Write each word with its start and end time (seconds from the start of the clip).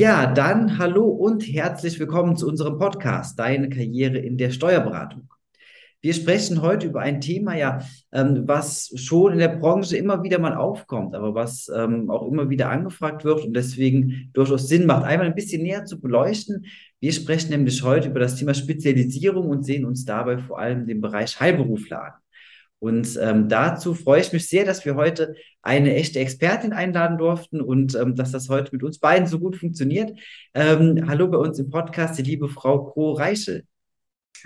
Ja, 0.00 0.32
dann 0.32 0.78
hallo 0.78 1.04
und 1.04 1.42
herzlich 1.42 2.00
willkommen 2.00 2.34
zu 2.34 2.48
unserem 2.48 2.78
Podcast 2.78 3.38
Deine 3.38 3.68
Karriere 3.68 4.16
in 4.16 4.38
der 4.38 4.50
Steuerberatung. 4.50 5.28
Wir 6.00 6.14
sprechen 6.14 6.62
heute 6.62 6.86
über 6.86 7.00
ein 7.00 7.20
Thema, 7.20 7.54
ja, 7.54 7.80
ähm, 8.10 8.44
was 8.46 8.94
schon 8.94 9.34
in 9.34 9.40
der 9.40 9.48
Branche 9.48 9.98
immer 9.98 10.22
wieder 10.22 10.38
mal 10.38 10.54
aufkommt, 10.54 11.14
aber 11.14 11.34
was 11.34 11.70
ähm, 11.76 12.08
auch 12.08 12.26
immer 12.26 12.48
wieder 12.48 12.70
angefragt 12.70 13.26
wird 13.26 13.44
und 13.44 13.52
deswegen 13.52 14.30
durchaus 14.32 14.68
Sinn 14.68 14.86
macht, 14.86 15.04
einmal 15.04 15.26
ein 15.26 15.34
bisschen 15.34 15.62
näher 15.62 15.84
zu 15.84 16.00
beleuchten. 16.00 16.64
Wir 16.98 17.12
sprechen 17.12 17.50
nämlich 17.50 17.82
heute 17.82 18.08
über 18.08 18.20
das 18.20 18.36
Thema 18.36 18.54
Spezialisierung 18.54 19.50
und 19.50 19.66
sehen 19.66 19.84
uns 19.84 20.06
dabei 20.06 20.38
vor 20.38 20.58
allem 20.58 20.86
den 20.86 21.02
Bereich 21.02 21.38
Heilberufler 21.38 22.04
an. 22.04 22.12
Und 22.80 23.18
ähm, 23.20 23.48
dazu 23.48 23.94
freue 23.94 24.22
ich 24.22 24.32
mich 24.32 24.48
sehr, 24.48 24.64
dass 24.64 24.84
wir 24.86 24.96
heute 24.96 25.34
eine 25.62 25.94
echte 25.94 26.18
Expertin 26.18 26.72
einladen 26.72 27.18
durften 27.18 27.60
und 27.60 27.94
ähm, 27.94 28.16
dass 28.16 28.32
das 28.32 28.48
heute 28.48 28.70
mit 28.72 28.82
uns 28.82 28.98
beiden 28.98 29.26
so 29.26 29.38
gut 29.38 29.56
funktioniert. 29.56 30.18
Ähm, 30.54 31.04
hallo 31.06 31.28
bei 31.28 31.36
uns 31.36 31.58
im 31.58 31.68
Podcast, 31.68 32.18
die 32.18 32.22
liebe 32.22 32.48
Frau 32.48 32.84
Kro-Reichel. 32.84 33.64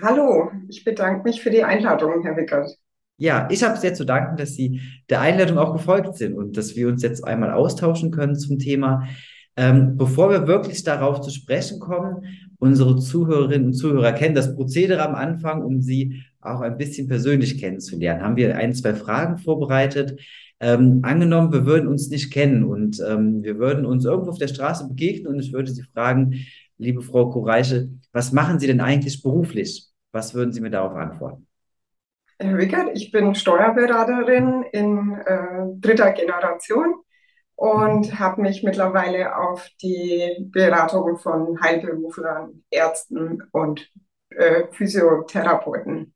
Hallo, 0.01 0.51
ich 0.67 0.83
bedanke 0.83 1.23
mich 1.23 1.41
für 1.41 1.49
die 1.49 1.63
Einladung, 1.63 2.23
Herr 2.23 2.35
Wickert. 2.35 2.69
Ja, 3.17 3.47
ich 3.49 3.63
habe 3.63 3.77
sehr 3.77 3.93
zu 3.93 4.03
danken, 4.03 4.35
dass 4.35 4.55
Sie 4.55 4.81
der 5.09 5.21
Einladung 5.21 5.57
auch 5.57 5.71
gefolgt 5.71 6.17
sind 6.17 6.33
und 6.33 6.57
dass 6.57 6.75
wir 6.75 6.89
uns 6.89 7.01
jetzt 7.01 7.23
einmal 7.23 7.51
austauschen 7.51 8.11
können 8.11 8.35
zum 8.35 8.59
Thema. 8.59 9.07
Ähm, 9.55 9.95
bevor 9.95 10.29
wir 10.29 10.47
wirklich 10.47 10.83
darauf 10.83 11.21
zu 11.21 11.29
sprechen 11.29 11.79
kommen, 11.79 12.25
unsere 12.59 12.97
Zuhörerinnen 12.97 13.67
und 13.67 13.73
Zuhörer 13.73 14.11
kennen 14.11 14.35
das 14.35 14.53
Prozedere 14.53 15.01
am 15.07 15.15
Anfang, 15.15 15.63
um 15.63 15.81
Sie 15.81 16.25
auch 16.45 16.61
ein 16.61 16.77
bisschen 16.77 17.07
persönlich 17.07 17.59
kennenzulernen. 17.59 18.21
Haben 18.21 18.35
wir 18.35 18.55
ein, 18.55 18.73
zwei 18.73 18.93
Fragen 18.93 19.37
vorbereitet. 19.37 20.19
Ähm, 20.59 21.01
angenommen, 21.03 21.51
wir 21.51 21.65
würden 21.65 21.87
uns 21.87 22.09
nicht 22.09 22.31
kennen 22.31 22.63
und 22.63 23.01
ähm, 23.05 23.43
wir 23.43 23.57
würden 23.59 23.85
uns 23.85 24.05
irgendwo 24.05 24.31
auf 24.31 24.37
der 24.37 24.47
Straße 24.47 24.87
begegnen 24.87 25.27
und 25.27 25.39
ich 25.39 25.51
würde 25.51 25.71
Sie 25.71 25.83
fragen, 25.83 26.45
liebe 26.77 27.01
Frau 27.01 27.29
Koreiche, 27.29 27.89
was 28.13 28.31
machen 28.31 28.59
Sie 28.59 28.67
denn 28.67 28.79
eigentlich 28.79 29.21
beruflich? 29.21 29.89
Was 30.11 30.33
würden 30.33 30.53
Sie 30.53 30.61
mir 30.61 30.69
darauf 30.69 30.95
antworten? 30.95 31.45
Herr 32.39 32.57
Wickert, 32.57 32.89
ich 32.93 33.11
bin 33.11 33.35
Steuerberaterin 33.35 34.63
in 34.71 35.13
äh, 35.25 35.65
dritter 35.79 36.11
Generation 36.13 36.95
und 37.55 38.11
mhm. 38.11 38.19
habe 38.19 38.41
mich 38.41 38.63
mittlerweile 38.63 39.37
auf 39.37 39.69
die 39.81 40.37
Beratung 40.51 41.17
von 41.17 41.59
Heilberuflern, 41.61 42.63
Ärzten 42.69 43.43
und 43.51 43.91
äh, 44.29 44.63
Physiotherapeuten 44.71 46.14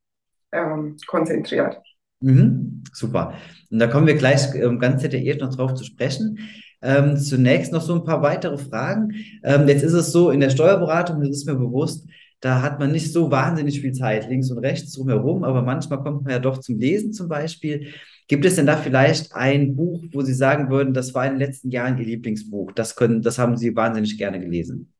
ähm, 0.51 0.97
konzentriert. 1.07 1.77
Mhm, 2.21 2.83
super. 2.93 3.33
Und 3.71 3.79
da 3.79 3.87
kommen 3.87 4.07
wir 4.07 4.15
gleich 4.15 4.53
ähm, 4.55 4.79
ganz 4.79 5.01
detailliert 5.01 5.41
noch 5.41 5.55
drauf 5.55 5.73
zu 5.73 5.83
sprechen. 5.83 6.39
Ähm, 6.81 7.17
zunächst 7.17 7.71
noch 7.71 7.81
so 7.81 7.95
ein 7.95 8.03
paar 8.03 8.21
weitere 8.21 8.57
Fragen. 8.57 9.13
Ähm, 9.43 9.67
jetzt 9.67 9.83
ist 9.83 9.93
es 9.93 10.11
so, 10.11 10.31
in 10.31 10.39
der 10.39 10.49
Steuerberatung, 10.49 11.21
das 11.21 11.29
ist 11.29 11.45
mir 11.45 11.55
bewusst, 11.55 12.07
da 12.41 12.61
hat 12.61 12.79
man 12.79 12.91
nicht 12.91 13.11
so 13.11 13.31
wahnsinnig 13.31 13.81
viel 13.81 13.91
Zeit 13.91 14.29
links 14.29 14.49
und 14.49 14.59
rechts 14.59 14.93
drumherum, 14.93 15.43
aber 15.43 15.61
manchmal 15.61 16.01
kommt 16.01 16.23
man 16.23 16.31
ja 16.31 16.39
doch 16.39 16.59
zum 16.59 16.77
Lesen 16.79 17.11
zum 17.11 17.27
Beispiel. 17.27 17.87
Gibt 18.29 18.45
es 18.45 18.55
denn 18.55 18.65
da 18.65 18.77
vielleicht 18.77 19.33
ein 19.33 19.75
Buch, 19.75 20.03
wo 20.13 20.21
Sie 20.21 20.33
sagen 20.33 20.69
würden, 20.69 20.93
das 20.93 21.13
war 21.13 21.25
in 21.25 21.33
den 21.33 21.39
letzten 21.39 21.69
Jahren 21.69 21.97
Ihr 21.97 22.05
Lieblingsbuch? 22.05 22.71
Das 22.73 22.95
können, 22.95 23.21
das 23.21 23.39
haben 23.39 23.57
Sie 23.57 23.75
wahnsinnig 23.75 24.17
gerne 24.17 24.39
gelesen. 24.39 24.93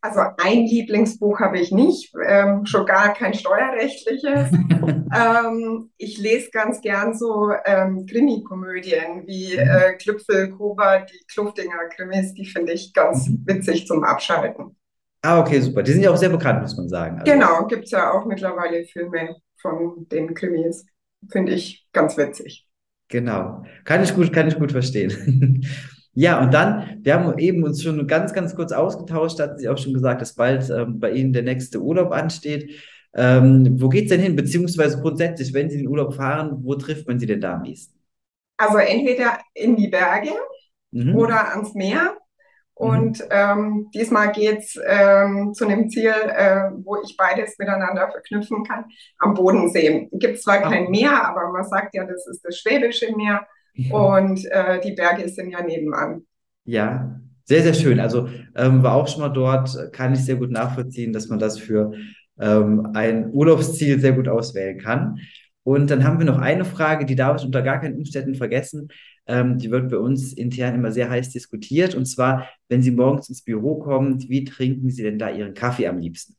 Also 0.00 0.20
ein 0.38 0.64
Lieblingsbuch 0.66 1.40
habe 1.40 1.58
ich 1.58 1.72
nicht, 1.72 2.12
ähm, 2.24 2.64
schon 2.66 2.86
gar 2.86 3.14
kein 3.14 3.34
steuerrechtliches. 3.34 4.52
ähm, 4.52 5.90
ich 5.96 6.18
lese 6.18 6.50
ganz 6.52 6.80
gern 6.80 7.14
so 7.14 7.50
ähm, 7.64 8.06
Krimi-Komödien 8.06 9.26
wie 9.26 9.54
mhm. 9.54 9.58
äh, 9.58 9.94
Klüpfel, 9.94 10.50
Koba, 10.50 11.00
die 11.00 11.24
Kluftinger 11.32 11.88
Krimis, 11.96 12.32
die 12.34 12.46
finde 12.46 12.72
ich 12.72 12.94
ganz 12.94 13.28
mhm. 13.28 13.42
witzig 13.46 13.86
zum 13.88 14.04
Abschalten. 14.04 14.76
Ah, 15.22 15.40
okay, 15.40 15.60
super. 15.60 15.82
Die 15.82 15.92
sind 15.92 16.02
ja 16.02 16.12
auch 16.12 16.16
sehr 16.16 16.28
bekannt, 16.28 16.62
muss 16.62 16.76
man 16.76 16.88
sagen. 16.88 17.18
Also, 17.18 17.32
genau, 17.32 17.66
gibt 17.66 17.86
es 17.86 17.90
ja 17.90 18.12
auch 18.12 18.24
mittlerweile 18.24 18.84
Filme 18.84 19.36
von 19.60 20.06
den 20.12 20.32
Krimis. 20.32 20.86
Finde 21.28 21.52
ich 21.52 21.88
ganz 21.92 22.16
witzig. 22.16 22.68
Genau. 23.08 23.64
Kann 23.84 24.04
ich 24.04 24.14
gut, 24.14 24.32
kann 24.32 24.46
ich 24.46 24.58
gut 24.58 24.70
verstehen. 24.70 25.66
Ja, 26.14 26.40
und 26.40 26.52
dann, 26.52 26.98
wir 27.02 27.14
haben 27.14 27.38
eben 27.38 27.62
uns 27.62 27.82
schon 27.82 28.06
ganz, 28.06 28.32
ganz 28.32 28.56
kurz 28.56 28.72
ausgetauscht, 28.72 29.38
hatten 29.40 29.58
Sie 29.58 29.68
auch 29.68 29.78
schon 29.78 29.94
gesagt, 29.94 30.20
dass 30.20 30.34
bald 30.34 30.68
ähm, 30.70 30.98
bei 30.98 31.12
Ihnen 31.12 31.32
der 31.32 31.42
nächste 31.42 31.80
Urlaub 31.80 32.12
ansteht. 32.12 32.70
Ähm, 33.14 33.80
wo 33.80 33.90
es 33.90 34.08
denn 34.08 34.20
hin? 34.20 34.36
Beziehungsweise 34.36 35.00
grundsätzlich, 35.00 35.54
wenn 35.54 35.70
Sie 35.70 35.76
in 35.76 35.82
den 35.82 35.88
Urlaub 35.88 36.14
fahren, 36.14 36.58
wo 36.62 36.74
trifft 36.74 37.08
man 37.08 37.18
Sie 37.18 37.26
denn 37.26 37.40
da 37.40 37.54
am 37.54 37.64
ehesten? 37.64 37.98
Also 38.56 38.78
entweder 38.78 39.38
in 39.54 39.76
die 39.76 39.88
Berge 39.88 40.30
mhm. 40.90 41.14
oder 41.16 41.50
ans 41.50 41.74
Meer. 41.74 42.16
Und 42.74 43.18
mhm. 43.18 43.26
ähm, 43.30 43.90
diesmal 43.92 44.30
geht's 44.30 44.78
ähm, 44.86 45.52
zu 45.52 45.64
einem 45.66 45.88
Ziel, 45.88 46.12
äh, 46.12 46.70
wo 46.84 46.96
ich 47.02 47.16
beides 47.16 47.58
miteinander 47.58 48.08
verknüpfen 48.10 48.62
kann, 48.62 48.84
am 49.18 49.34
Bodensee. 49.34 50.08
Gibt 50.12 50.40
zwar 50.40 50.62
kein. 50.62 50.88
Meer, 50.90 51.24
aber 51.24 51.50
man 51.50 51.64
sagt 51.64 51.94
ja, 51.94 52.04
das 52.04 52.26
ist 52.28 52.44
das 52.44 52.56
Schwäbische 52.56 53.14
Meer. 53.16 53.46
Und 53.90 54.44
äh, 54.50 54.80
die 54.80 54.92
Berge 54.92 55.28
sind 55.28 55.50
ja 55.50 55.62
nebenan. 55.62 56.22
Ja, 56.64 57.20
sehr, 57.44 57.62
sehr 57.62 57.74
schön. 57.74 58.00
Also 58.00 58.28
ähm, 58.56 58.82
war 58.82 58.94
auch 58.94 59.08
schon 59.08 59.20
mal 59.20 59.28
dort, 59.28 59.92
kann 59.92 60.12
ich 60.12 60.24
sehr 60.24 60.36
gut 60.36 60.50
nachvollziehen, 60.50 61.12
dass 61.12 61.28
man 61.28 61.38
das 61.38 61.58
für 61.58 61.92
ähm, 62.38 62.90
ein 62.94 63.30
Urlaubsziel 63.32 64.00
sehr 64.00 64.12
gut 64.12 64.28
auswählen 64.28 64.78
kann. 64.78 65.20
Und 65.62 65.90
dann 65.90 66.04
haben 66.04 66.18
wir 66.18 66.26
noch 66.26 66.38
eine 66.38 66.64
Frage, 66.64 67.04
die 67.04 67.16
darf 67.16 67.40
ich 67.40 67.46
unter 67.46 67.62
gar 67.62 67.80
keinen 67.80 67.96
Umständen 67.96 68.34
vergessen. 68.34 68.88
Ähm, 69.26 69.58
die 69.58 69.70
wird 69.70 69.90
bei 69.90 69.98
uns 69.98 70.32
intern 70.32 70.74
immer 70.74 70.90
sehr 70.90 71.10
heiß 71.10 71.30
diskutiert. 71.30 71.94
Und 71.94 72.06
zwar, 72.06 72.48
wenn 72.68 72.82
Sie 72.82 72.90
morgens 72.90 73.28
ins 73.28 73.42
Büro 73.42 73.78
kommen, 73.78 74.18
wie 74.28 74.44
trinken 74.44 74.90
Sie 74.90 75.02
denn 75.02 75.18
da 75.18 75.30
Ihren 75.30 75.54
Kaffee 75.54 75.86
am 75.86 75.98
liebsten? 75.98 76.36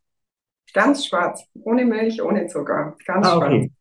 Ganz 0.74 1.06
schwarz, 1.06 1.44
ohne 1.54 1.86
Milch, 1.86 2.22
ohne 2.22 2.48
Zucker. 2.48 2.96
Ganz 3.06 3.28
ah, 3.28 3.38
okay. 3.38 3.60
schwarz. 3.60 3.72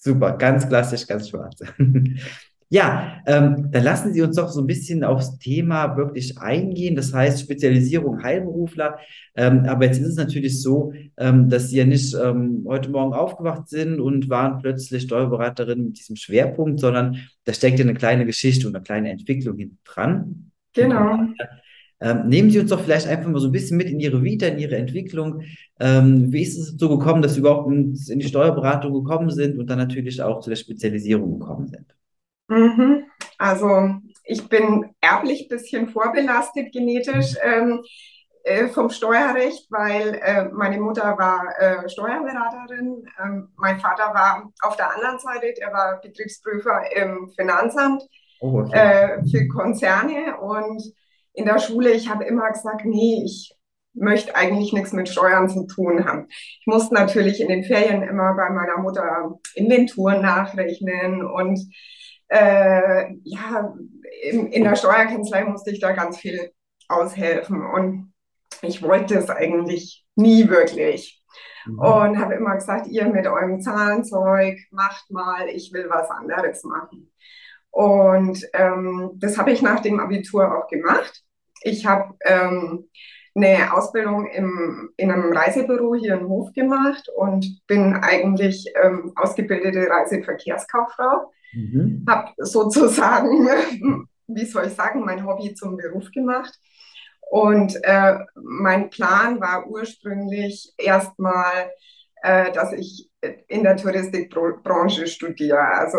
Super, 0.00 0.36
ganz 0.36 0.68
klassisch, 0.68 1.06
ganz 1.06 1.28
schwarz. 1.28 1.58
Ja, 2.70 3.22
ähm, 3.26 3.70
dann 3.70 3.82
lassen 3.82 4.12
Sie 4.12 4.20
uns 4.20 4.36
doch 4.36 4.50
so 4.50 4.60
ein 4.60 4.66
bisschen 4.66 5.02
aufs 5.02 5.38
Thema 5.38 5.96
wirklich 5.96 6.38
eingehen. 6.38 6.96
Das 6.96 7.14
heißt 7.14 7.40
Spezialisierung 7.40 8.22
Heilberufler. 8.22 8.98
Ähm, 9.34 9.64
aber 9.66 9.86
jetzt 9.86 9.98
ist 10.00 10.08
es 10.08 10.16
natürlich 10.16 10.60
so, 10.60 10.92
ähm, 11.16 11.48
dass 11.48 11.70
Sie 11.70 11.78
ja 11.78 11.86
nicht 11.86 12.14
ähm, 12.14 12.66
heute 12.68 12.90
Morgen 12.90 13.14
aufgewacht 13.14 13.70
sind 13.70 14.00
und 14.00 14.28
waren 14.28 14.60
plötzlich 14.60 15.04
Steuerberaterin 15.04 15.82
mit 15.82 15.98
diesem 15.98 16.16
Schwerpunkt, 16.16 16.80
sondern 16.80 17.16
da 17.44 17.54
steckt 17.54 17.78
ja 17.78 17.86
eine 17.86 17.94
kleine 17.94 18.26
Geschichte 18.26 18.66
und 18.66 18.76
eine 18.76 18.84
kleine 18.84 19.10
Entwicklung 19.10 19.56
hinten 19.56 19.78
dran. 19.84 20.50
Genau. 20.74 21.20
Ähm, 22.00 22.28
nehmen 22.28 22.50
Sie 22.50 22.60
uns 22.60 22.70
doch 22.70 22.82
vielleicht 22.82 23.08
einfach 23.08 23.30
mal 23.30 23.40
so 23.40 23.48
ein 23.48 23.52
bisschen 23.52 23.78
mit 23.78 23.88
in 23.88 23.98
Ihre 23.98 24.22
Vita, 24.22 24.46
in 24.46 24.58
Ihre 24.58 24.76
Entwicklung. 24.76 25.42
Ähm, 25.80 26.30
wie 26.32 26.42
ist 26.42 26.58
es 26.58 26.76
so 26.76 26.90
gekommen, 26.90 27.22
dass 27.22 27.32
Sie 27.32 27.40
überhaupt 27.40 27.70
in 27.72 28.18
die 28.18 28.28
Steuerberatung 28.28 28.92
gekommen 28.92 29.30
sind 29.30 29.58
und 29.58 29.70
dann 29.70 29.78
natürlich 29.78 30.20
auch 30.20 30.40
zu 30.40 30.50
der 30.50 30.56
Spezialisierung 30.56 31.40
gekommen 31.40 31.66
sind? 31.66 31.97
Mhm. 32.48 33.04
Also 33.38 33.90
ich 34.24 34.48
bin 34.48 34.94
erblich 35.00 35.42
ein 35.42 35.48
bisschen 35.48 35.88
vorbelastet 35.88 36.72
genetisch 36.72 37.34
ähm, 37.42 37.82
äh, 38.44 38.68
vom 38.68 38.90
Steuerrecht, 38.90 39.66
weil 39.70 40.14
äh, 40.22 40.44
meine 40.52 40.80
Mutter 40.80 41.16
war 41.18 41.44
äh, 41.58 41.88
Steuerberaterin, 41.88 43.04
ähm, 43.22 43.48
mein 43.56 43.78
Vater 43.78 44.14
war 44.14 44.50
auf 44.62 44.76
der 44.76 44.94
anderen 44.94 45.18
Seite, 45.18 45.52
der 45.58 45.72
war 45.72 46.00
Betriebsprüfer 46.00 46.82
im 46.96 47.30
Finanzamt 47.36 48.02
oh, 48.40 48.60
okay. 48.60 48.76
Äh, 48.76 49.28
für 49.30 49.48
Konzerne 49.48 50.38
und 50.40 50.82
in 51.34 51.44
der 51.44 51.58
Schule, 51.58 51.92
ich 51.92 52.08
habe 52.08 52.24
immer 52.24 52.50
gesagt, 52.50 52.84
nee, 52.84 53.22
ich 53.24 53.54
möchte 53.94 54.34
eigentlich 54.34 54.72
nichts 54.72 54.92
mit 54.92 55.08
Steuern 55.08 55.48
zu 55.48 55.66
tun 55.66 56.04
haben. 56.04 56.26
Ich 56.30 56.66
musste 56.66 56.94
natürlich 56.94 57.40
in 57.40 57.48
den 57.48 57.64
Ferien 57.64 58.02
immer 58.02 58.34
bei 58.34 58.50
meiner 58.50 58.78
Mutter 58.78 59.38
Inventuren 59.54 60.22
nachrechnen 60.22 61.24
und 61.24 61.60
äh, 62.28 63.14
ja, 63.24 63.74
in, 64.22 64.46
in 64.48 64.64
der 64.64 64.76
Steuerkanzlei 64.76 65.44
musste 65.44 65.70
ich 65.70 65.80
da 65.80 65.92
ganz 65.92 66.18
viel 66.18 66.52
aushelfen 66.88 67.64
und 67.64 68.12
ich 68.62 68.82
wollte 68.82 69.16
es 69.18 69.30
eigentlich 69.30 70.06
nie 70.14 70.48
wirklich. 70.48 71.22
Mhm. 71.66 71.78
Und 71.78 72.18
habe 72.18 72.34
immer 72.34 72.54
gesagt, 72.54 72.86
ihr 72.88 73.06
mit 73.06 73.26
eurem 73.26 73.60
Zahlenzeug 73.60 74.58
macht 74.70 75.10
mal, 75.10 75.48
ich 75.48 75.72
will 75.72 75.86
was 75.88 76.10
anderes 76.10 76.64
machen. 76.64 77.10
Und 77.70 78.44
ähm, 78.54 79.12
das 79.16 79.38
habe 79.38 79.52
ich 79.52 79.62
nach 79.62 79.80
dem 79.80 80.00
Abitur 80.00 80.56
auch 80.56 80.68
gemacht. 80.68 81.22
Ich 81.62 81.86
habe 81.86 82.14
ähm, 82.24 82.88
eine 83.34 83.72
Ausbildung 83.72 84.26
im, 84.26 84.90
in 84.96 85.10
einem 85.10 85.32
Reisebüro 85.32 85.94
hier 85.94 86.14
in 86.14 86.28
Hof 86.28 86.52
gemacht 86.52 87.08
und 87.14 87.60
bin 87.66 87.94
eigentlich 87.94 88.72
ähm, 88.82 89.12
ausgebildete 89.16 89.88
Reiseverkehrskauffrau. 89.88 91.32
Mhm. 91.52 92.04
Habe 92.08 92.32
sozusagen, 92.38 93.48
wie 94.26 94.44
soll 94.44 94.66
ich 94.66 94.74
sagen, 94.74 95.04
mein 95.04 95.24
Hobby 95.24 95.54
zum 95.54 95.76
Beruf 95.76 96.10
gemacht. 96.12 96.52
Und 97.30 97.76
äh, 97.82 98.18
mein 98.34 98.90
Plan 98.90 99.40
war 99.40 99.66
ursprünglich 99.66 100.72
erstmal, 100.78 101.70
äh, 102.22 102.50
dass 102.52 102.72
ich 102.72 103.10
in 103.48 103.64
der 103.64 103.76
Touristikbranche 103.76 105.06
studiere. 105.06 105.60
Also 105.60 105.98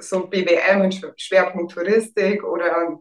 so 0.00 0.26
BWL 0.26 0.78
mit 0.78 1.00
Schwerpunkt 1.16 1.72
Touristik 1.72 2.42
oder 2.42 2.98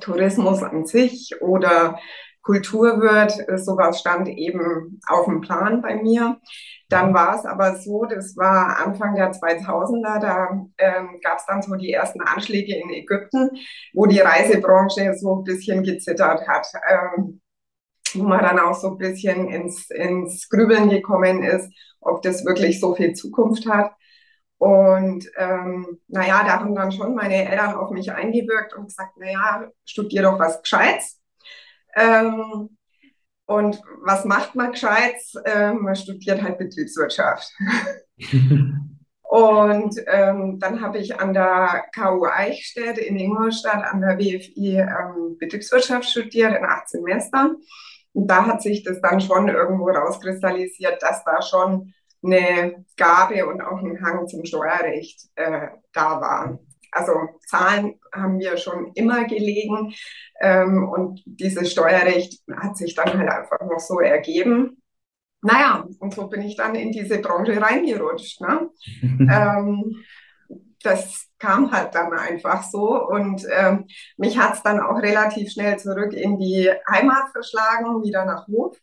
Tourismus 0.00 0.62
an 0.62 0.84
sich 0.86 1.34
oder 1.40 1.98
Kultur 2.42 3.00
wird. 3.00 3.32
Sowas 3.60 4.00
stand 4.00 4.28
eben 4.28 5.00
auf 5.06 5.26
dem 5.26 5.40
Plan 5.40 5.80
bei 5.80 5.96
mir. 5.96 6.40
Dann 6.92 7.14
war 7.14 7.36
es 7.36 7.44
aber 7.44 7.76
so, 7.76 8.04
das 8.04 8.36
war 8.36 8.78
Anfang 8.84 9.14
der 9.14 9.32
2000er, 9.32 10.20
da 10.20 10.48
ähm, 10.78 11.20
gab 11.22 11.38
es 11.38 11.46
dann 11.46 11.62
so 11.62 11.74
die 11.74 11.92
ersten 11.92 12.20
Anschläge 12.20 12.76
in 12.76 12.90
Ägypten, 12.90 13.50
wo 13.94 14.06
die 14.06 14.20
Reisebranche 14.20 15.14
so 15.14 15.36
ein 15.36 15.44
bisschen 15.44 15.82
gezittert 15.82 16.46
hat. 16.46 16.66
Ähm, 16.88 17.40
wo 18.14 18.24
man 18.24 18.40
dann 18.40 18.58
auch 18.58 18.74
so 18.74 18.90
ein 18.90 18.98
bisschen 18.98 19.48
ins, 19.48 19.88
ins 19.90 20.48
Grübeln 20.48 20.90
gekommen 20.90 21.42
ist, 21.42 21.72
ob 22.00 22.22
das 22.22 22.44
wirklich 22.44 22.80
so 22.80 22.94
viel 22.94 23.14
Zukunft 23.14 23.66
hat. 23.66 23.92
Und 24.58 25.28
ähm, 25.36 25.98
naja, 26.08 26.44
da 26.44 26.60
haben 26.60 26.74
dann 26.74 26.92
schon 26.92 27.14
meine 27.14 27.50
Eltern 27.50 27.74
auf 27.74 27.90
mich 27.90 28.12
eingewirkt 28.12 28.74
und 28.74 28.86
gesagt, 28.86 29.16
naja, 29.16 29.68
studier 29.84 30.22
doch 30.22 30.38
was 30.38 30.62
Gescheites. 30.62 31.20
Ähm, 31.96 32.76
und 33.46 33.80
was 34.04 34.24
macht 34.24 34.54
man 34.54 34.72
Gescheites? 34.72 35.34
Ähm, 35.44 35.82
man 35.82 35.96
studiert 35.96 36.42
halt 36.42 36.58
Betriebswirtschaft. 36.58 37.50
und 39.22 39.94
ähm, 40.06 40.58
dann 40.58 40.80
habe 40.80 40.98
ich 40.98 41.18
an 41.18 41.34
der 41.34 41.84
KU 41.94 42.24
Eichstätt 42.24 42.98
in 42.98 43.16
Ingolstadt 43.16 43.84
an 43.84 44.00
der 44.00 44.18
WFI 44.18 44.78
ähm, 44.78 45.36
Betriebswirtschaft 45.38 46.08
studiert 46.08 46.56
in 46.56 46.64
acht 46.64 46.88
Semestern. 46.88 47.56
Und 48.14 48.26
da 48.28 48.46
hat 48.46 48.62
sich 48.62 48.84
das 48.84 49.00
dann 49.00 49.20
schon 49.20 49.48
irgendwo 49.48 49.88
rauskristallisiert, 49.88 51.02
dass 51.02 51.24
da 51.24 51.40
schon 51.42 51.94
eine 52.22 52.84
Gabe 52.96 53.46
und 53.46 53.60
auch 53.60 53.82
ein 53.82 54.00
Hang 54.04 54.28
zum 54.28 54.44
Steuerrecht 54.44 55.28
äh, 55.34 55.68
da 55.92 56.20
war. 56.20 56.58
Also 56.92 57.12
Zahlen 57.46 57.98
haben 58.14 58.38
wir 58.38 58.56
schon 58.58 58.92
immer 58.94 59.24
gelegen 59.24 59.94
ähm, 60.40 60.88
und 60.88 61.22
dieses 61.24 61.72
Steuerrecht 61.72 62.42
hat 62.54 62.76
sich 62.76 62.94
dann 62.94 63.18
halt 63.18 63.30
einfach 63.30 63.60
noch 63.62 63.80
so 63.80 64.00
ergeben. 64.00 64.82
Naja, 65.40 65.86
und 65.98 66.14
so 66.14 66.28
bin 66.28 66.42
ich 66.42 66.56
dann 66.56 66.74
in 66.74 66.92
diese 66.92 67.18
Branche 67.18 67.60
reingerutscht. 67.60 68.40
Ne? 68.42 68.70
ähm, 69.02 69.96
das 70.82 71.28
kam 71.38 71.72
halt 71.72 71.94
dann 71.94 72.12
einfach 72.12 72.62
so 72.64 73.08
und 73.08 73.46
ähm, 73.50 73.86
mich 74.16 74.38
hat 74.38 74.54
es 74.54 74.62
dann 74.62 74.80
auch 74.80 75.00
relativ 75.00 75.50
schnell 75.50 75.78
zurück 75.78 76.12
in 76.12 76.38
die 76.38 76.70
Heimat 76.88 77.30
verschlagen, 77.32 78.02
wieder 78.02 78.24
nach 78.24 78.46
Hof. 78.48 78.76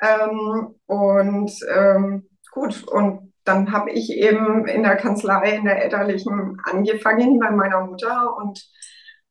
Ähm, 0.00 0.74
und 0.86 1.52
ähm, 1.68 2.28
gut, 2.52 2.86
und 2.88 3.32
dann 3.48 3.72
habe 3.72 3.90
ich 3.90 4.12
eben 4.12 4.68
in 4.68 4.82
der 4.82 4.96
Kanzlei, 4.96 5.56
in 5.56 5.64
der 5.64 5.82
elterlichen 5.82 6.58
angefangen 6.64 7.38
bei 7.38 7.50
meiner 7.50 7.80
Mutter 7.80 8.36
und 8.36 8.62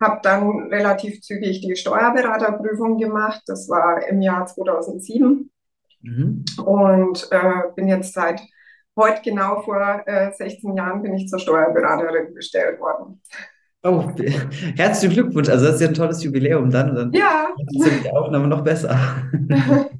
habe 0.02 0.20
dann 0.24 0.70
relativ 0.72 1.22
zügig 1.22 1.62
die 1.62 1.76
Steuerberaterprüfung 1.76 2.98
gemacht. 2.98 3.42
Das 3.46 3.70
war 3.70 4.08
im 4.08 4.22
Jahr 4.22 4.46
2007 4.46 5.52
mhm. 6.02 6.46
und 6.66 7.28
äh, 7.32 7.74
bin 7.76 7.88
jetzt 7.88 8.14
seit 8.14 8.42
heute 8.96 9.22
genau 9.24 9.62
vor 9.62 10.02
äh, 10.08 10.32
16 10.34 10.76
Jahren 10.76 11.04
bin 11.04 11.14
ich 11.14 11.28
zur 11.28 11.40
Steuerberaterin 11.40 12.34
bestellt 12.34 12.80
worden. 12.80 13.22
Oh, 13.84 14.04
herzlichen 14.76 15.14
Glückwunsch. 15.14 15.50
Also 15.50 15.68
das 15.68 15.76
ist 15.76 15.82
ja 15.82 15.88
ein 15.90 15.94
tolles 15.94 16.24
Jubiläum 16.24 16.72
dann. 16.72 16.96
dann 16.96 17.12
ja. 17.14 17.50
ist 17.58 18.04
die 18.04 18.12
Aufnahme 18.12 18.48
noch 18.48 18.64
besser. 18.64 18.98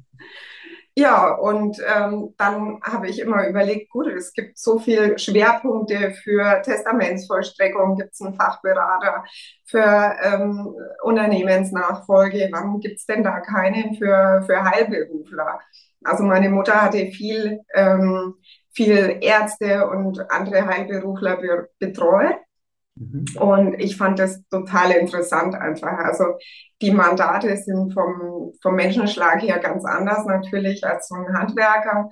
Ja, 1.00 1.30
und 1.34 1.78
ähm, 1.86 2.34
dann 2.38 2.80
habe 2.82 3.08
ich 3.08 3.20
immer 3.20 3.46
überlegt, 3.48 3.88
gut, 3.90 4.08
es 4.08 4.32
gibt 4.32 4.58
so 4.58 4.80
viele 4.80 5.16
Schwerpunkte 5.16 6.10
für 6.10 6.60
Testamentsvollstreckung, 6.62 7.94
gibt 7.96 8.14
es 8.14 8.20
einen 8.20 8.34
Fachberater 8.34 9.22
für 9.64 9.78
ähm, 10.24 10.74
Unternehmensnachfolge, 11.04 12.48
warum 12.50 12.80
gibt 12.80 12.98
es 12.98 13.06
denn 13.06 13.22
da 13.22 13.38
keinen 13.38 13.94
für, 13.94 14.42
für 14.44 14.64
Heilberufler? 14.64 15.60
Also 16.02 16.24
meine 16.24 16.50
Mutter 16.50 16.82
hatte 16.82 17.06
viel, 17.06 17.60
ähm, 17.74 18.34
viel 18.72 19.18
Ärzte 19.20 19.86
und 19.88 20.28
andere 20.32 20.66
Heilberufler 20.66 21.36
be 21.36 21.68
betreut. 21.78 22.34
Mhm. 22.98 23.24
Und 23.40 23.74
ich 23.80 23.96
fand 23.96 24.18
das 24.18 24.42
total 24.48 24.92
interessant 24.92 25.54
einfach. 25.54 25.98
Also 25.98 26.24
die 26.82 26.92
Mandate 26.92 27.56
sind 27.56 27.92
vom, 27.92 28.52
vom 28.62 28.74
Menschenschlag 28.74 29.42
her 29.42 29.58
ganz 29.58 29.84
anders 29.84 30.24
natürlich 30.26 30.84
als 30.84 31.08
so 31.08 31.14
ein 31.14 31.32
Handwerker. 31.32 32.08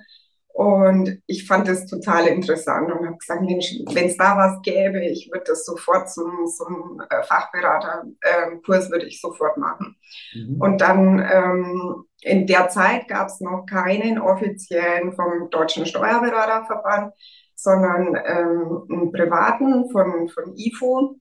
Und 0.57 1.21
ich 1.27 1.45
fand 1.45 1.67
das 1.67 1.85
total 1.85 2.25
interessant 2.25 2.91
und 2.91 3.05
habe 3.05 3.17
gesagt, 3.17 3.43
Mensch, 3.43 3.75
wenn 3.93 4.07
es 4.07 4.17
da 4.17 4.35
was 4.35 4.59
gäbe, 4.63 5.05
ich 5.05 5.29
würde 5.31 5.43
das 5.49 5.63
sofort 5.63 6.09
zum, 6.09 6.47
zum 6.47 6.99
äh, 7.11 7.21
Fachberaterkurs 7.21 8.85
ähm, 8.85 8.91
würde 8.91 9.05
ich 9.05 9.21
sofort 9.21 9.57
machen. 9.57 9.95
Mhm. 10.33 10.59
Und 10.59 10.81
dann 10.81 11.19
ähm, 11.19 12.05
in 12.21 12.47
der 12.47 12.69
Zeit 12.69 13.07
gab 13.07 13.27
es 13.27 13.39
noch 13.39 13.67
keinen 13.67 14.17
offiziellen 14.17 15.13
vom 15.13 15.51
Deutschen 15.51 15.85
Steuerberaterverband 15.85 17.13
sondern 17.57 18.15
ähm, 18.15 18.83
einen 18.89 19.11
privaten 19.11 19.89
von, 19.89 20.29
von 20.29 20.55
IFO. 20.55 21.17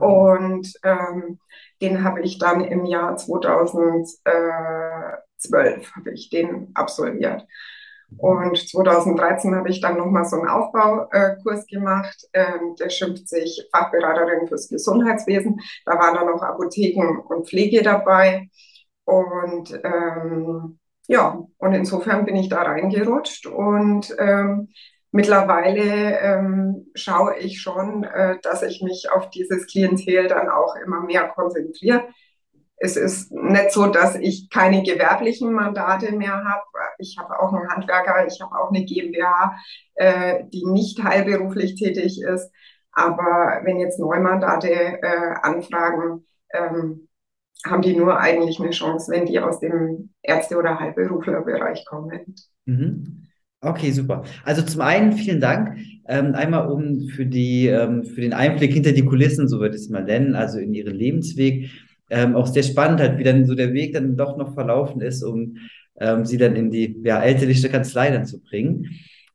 Und 0.00 0.72
ähm, 0.82 1.38
den 1.80 2.02
habe 2.02 2.22
ich 2.22 2.38
dann 2.38 2.62
im 2.62 2.86
Jahr 2.86 3.16
2012 3.16 4.16
habe 5.94 6.10
ich 6.12 6.30
den 6.30 6.70
absolviert. 6.74 7.46
Und 8.16 8.56
2013 8.56 9.54
habe 9.54 9.68
ich 9.68 9.80
dann 9.80 9.98
nochmal 9.98 10.24
so 10.24 10.36
einen 10.36 10.48
Aufbaukurs 10.48 11.66
gemacht. 11.66 12.16
Ähm, 12.32 12.76
der 12.78 12.88
schimpft 12.90 13.28
sich 13.28 13.68
Fachberaterin 13.72 14.46
fürs 14.46 14.68
Gesundheitswesen. 14.68 15.60
Da 15.84 15.98
waren 15.98 16.14
dann 16.14 16.26
noch 16.26 16.42
Apotheken 16.42 17.18
und 17.28 17.48
Pflege 17.48 17.82
dabei. 17.82 18.48
Und 19.04 19.78
ähm, 19.84 20.78
ja, 21.06 21.44
und 21.58 21.74
insofern 21.74 22.24
bin 22.24 22.36
ich 22.36 22.48
da 22.48 22.62
reingerutscht 22.62 23.46
und 23.46 24.14
ähm, 24.18 24.70
mittlerweile 25.14 26.18
ähm, 26.18 26.86
schaue 26.94 27.36
ich 27.38 27.62
schon, 27.62 28.02
äh, 28.02 28.36
dass 28.42 28.64
ich 28.64 28.82
mich 28.82 29.08
auf 29.14 29.30
dieses 29.30 29.68
Klientel 29.68 30.26
dann 30.26 30.48
auch 30.48 30.74
immer 30.84 31.02
mehr 31.02 31.28
konzentriere. 31.28 32.08
Es 32.76 32.96
ist 32.96 33.30
nicht 33.30 33.70
so, 33.70 33.86
dass 33.86 34.16
ich 34.16 34.50
keine 34.50 34.82
gewerblichen 34.82 35.52
Mandate 35.52 36.10
mehr 36.12 36.42
habe. 36.42 36.64
Ich 36.98 37.16
habe 37.16 37.38
auch 37.38 37.52
einen 37.52 37.68
Handwerker, 37.68 38.26
ich 38.26 38.40
habe 38.42 38.60
auch 38.60 38.70
eine 38.70 38.84
GmbH, 38.84 39.56
äh, 39.94 40.44
die 40.52 40.66
nicht 40.66 41.02
heilberuflich 41.04 41.76
tätig 41.76 42.20
ist. 42.20 42.50
Aber 42.90 43.60
wenn 43.62 43.78
jetzt 43.78 44.00
Neumandate 44.00 44.68
äh, 45.00 45.34
anfragen, 45.42 46.26
ähm, 46.52 47.08
haben 47.64 47.82
die 47.82 47.96
nur 47.96 48.18
eigentlich 48.18 48.58
eine 48.58 48.70
Chance, 48.70 49.12
wenn 49.12 49.26
die 49.26 49.38
aus 49.38 49.60
dem 49.60 50.12
Ärzte- 50.22 50.58
oder 50.58 50.80
Heilberuflerbereich 50.80 51.86
kommen. 51.86 52.34
Mhm. 52.66 53.28
Okay, 53.64 53.92
super. 53.92 54.24
Also 54.44 54.62
zum 54.62 54.82
einen 54.82 55.12
vielen 55.14 55.40
Dank. 55.40 55.78
Ähm, 56.06 56.34
einmal 56.34 56.68
um 56.70 57.08
für 57.08 57.24
die, 57.24 57.66
ähm, 57.68 58.04
für 58.04 58.20
den 58.20 58.34
Einblick 58.34 58.74
hinter 58.74 58.92
die 58.92 59.06
Kulissen, 59.06 59.48
so 59.48 59.58
würde 59.58 59.76
ich 59.76 59.82
es 59.84 59.88
mal 59.88 60.04
nennen, 60.04 60.34
also 60.34 60.58
in 60.58 60.74
Ihren 60.74 60.94
Lebensweg. 60.94 61.70
Ähm, 62.10 62.36
auch 62.36 62.46
sehr 62.46 62.62
spannend 62.62 63.00
halt, 63.00 63.18
wie 63.18 63.24
dann 63.24 63.46
so 63.46 63.54
der 63.54 63.72
Weg 63.72 63.94
dann 63.94 64.16
doch 64.16 64.36
noch 64.36 64.52
verlaufen 64.52 65.00
ist, 65.00 65.22
um 65.22 65.56
ähm, 65.98 66.26
Sie 66.26 66.36
dann 66.36 66.56
in 66.56 66.70
die 66.70 66.94
ja, 67.04 67.22
elterliche 67.22 67.70
Kanzlei 67.70 68.10
dann 68.10 68.26
zu 68.26 68.42
bringen. 68.42 68.90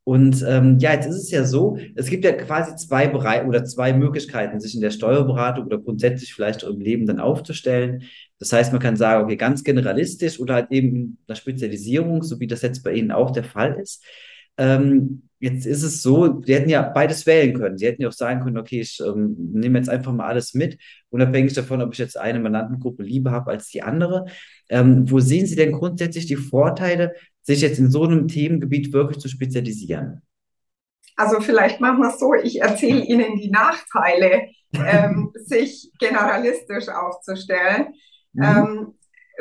Und 0.09 0.43
ähm, 0.47 0.79
ja, 0.79 0.93
jetzt 0.93 1.05
ist 1.05 1.17
es 1.17 1.29
ja 1.29 1.43
so, 1.43 1.77
es 1.93 2.09
gibt 2.09 2.25
ja 2.25 2.31
quasi 2.31 2.75
zwei 2.77 3.05
Bereiche 3.05 3.45
oder 3.45 3.63
zwei 3.63 3.93
Möglichkeiten, 3.93 4.59
sich 4.59 4.73
in 4.73 4.81
der 4.81 4.89
Steuerberatung 4.89 5.67
oder 5.67 5.77
grundsätzlich 5.77 6.33
vielleicht 6.33 6.65
auch 6.65 6.71
im 6.71 6.81
Leben 6.81 7.05
dann 7.05 7.19
aufzustellen. 7.19 8.01
Das 8.39 8.51
heißt, 8.51 8.71
man 8.71 8.81
kann 8.81 8.95
sagen, 8.95 9.23
okay, 9.23 9.35
ganz 9.35 9.63
generalistisch 9.63 10.39
oder 10.39 10.55
halt 10.55 10.71
eben 10.71 11.19
eine 11.27 11.35
Spezialisierung, 11.35 12.23
so 12.23 12.39
wie 12.39 12.47
das 12.47 12.63
jetzt 12.63 12.83
bei 12.83 12.93
Ihnen 12.93 13.11
auch 13.11 13.29
der 13.29 13.43
Fall 13.43 13.79
ist. 13.79 14.03
Ähm, 14.57 15.29
jetzt 15.39 15.67
ist 15.67 15.83
es 15.83 16.01
so, 16.01 16.41
Sie 16.43 16.55
hätten 16.55 16.69
ja 16.69 16.81
beides 16.81 17.27
wählen 17.27 17.53
können. 17.53 17.77
Sie 17.77 17.85
hätten 17.85 18.01
ja 18.01 18.07
auch 18.07 18.13
sagen 18.13 18.41
können, 18.43 18.57
okay, 18.57 18.81
ich 18.81 18.99
ähm, 19.05 19.35
nehme 19.53 19.77
jetzt 19.77 19.89
einfach 19.89 20.11
mal 20.11 20.25
alles 20.25 20.55
mit, 20.55 20.79
unabhängig 21.11 21.53
davon, 21.53 21.83
ob 21.83 21.93
ich 21.93 21.99
jetzt 21.99 22.17
eine 22.17 22.39
Mandantengruppe 22.39 23.03
lieber 23.03 23.29
habe 23.29 23.51
als 23.51 23.69
die 23.69 23.83
andere. 23.83 24.25
Ähm, 24.69 25.09
wo 25.11 25.19
sehen 25.19 25.45
Sie 25.45 25.55
denn 25.55 25.71
grundsätzlich 25.71 26.25
die 26.25 26.35
Vorteile, 26.35 27.13
sich 27.49 27.61
jetzt 27.61 27.79
in 27.79 27.89
so 27.89 28.03
einem 28.03 28.27
Themengebiet 28.27 28.93
wirklich 28.93 29.19
zu 29.19 29.27
spezialisieren? 29.27 30.21
Also 31.15 31.41
vielleicht 31.41 31.81
machen 31.81 32.01
wir 32.01 32.09
es 32.09 32.19
so, 32.19 32.33
ich 32.33 32.61
erzähle 32.61 33.03
Ihnen 33.03 33.35
die 33.35 33.49
Nachteile, 33.49 34.49
ähm, 34.73 35.33
sich 35.45 35.91
generalistisch 35.99 36.89
aufzustellen. 36.89 37.95
Mhm. 38.33 38.43
Ähm, 38.43 38.93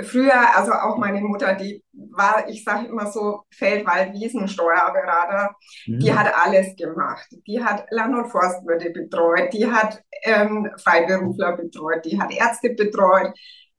früher, 0.02 0.56
also 0.56 0.72
auch 0.72 0.96
meine 0.96 1.20
Mutter, 1.20 1.54
die 1.54 1.84
war, 1.92 2.48
ich 2.48 2.64
sage 2.64 2.88
immer 2.88 3.10
so, 3.12 3.42
Feldwald, 3.54 4.14
Wiesensteuerberater, 4.14 5.54
mhm. 5.86 5.98
die 5.98 6.14
hat 6.14 6.32
alles 6.34 6.74
gemacht. 6.76 7.28
Die 7.46 7.62
hat 7.62 7.84
Land- 7.90 8.16
und 8.16 8.30
Forstwirte 8.30 8.90
betreut, 8.90 9.52
die 9.52 9.70
hat 9.70 10.02
ähm, 10.24 10.70
Freiberufler 10.82 11.56
betreut, 11.58 12.06
die 12.06 12.18
hat 12.18 12.32
Ärzte 12.32 12.70
betreut, 12.70 13.34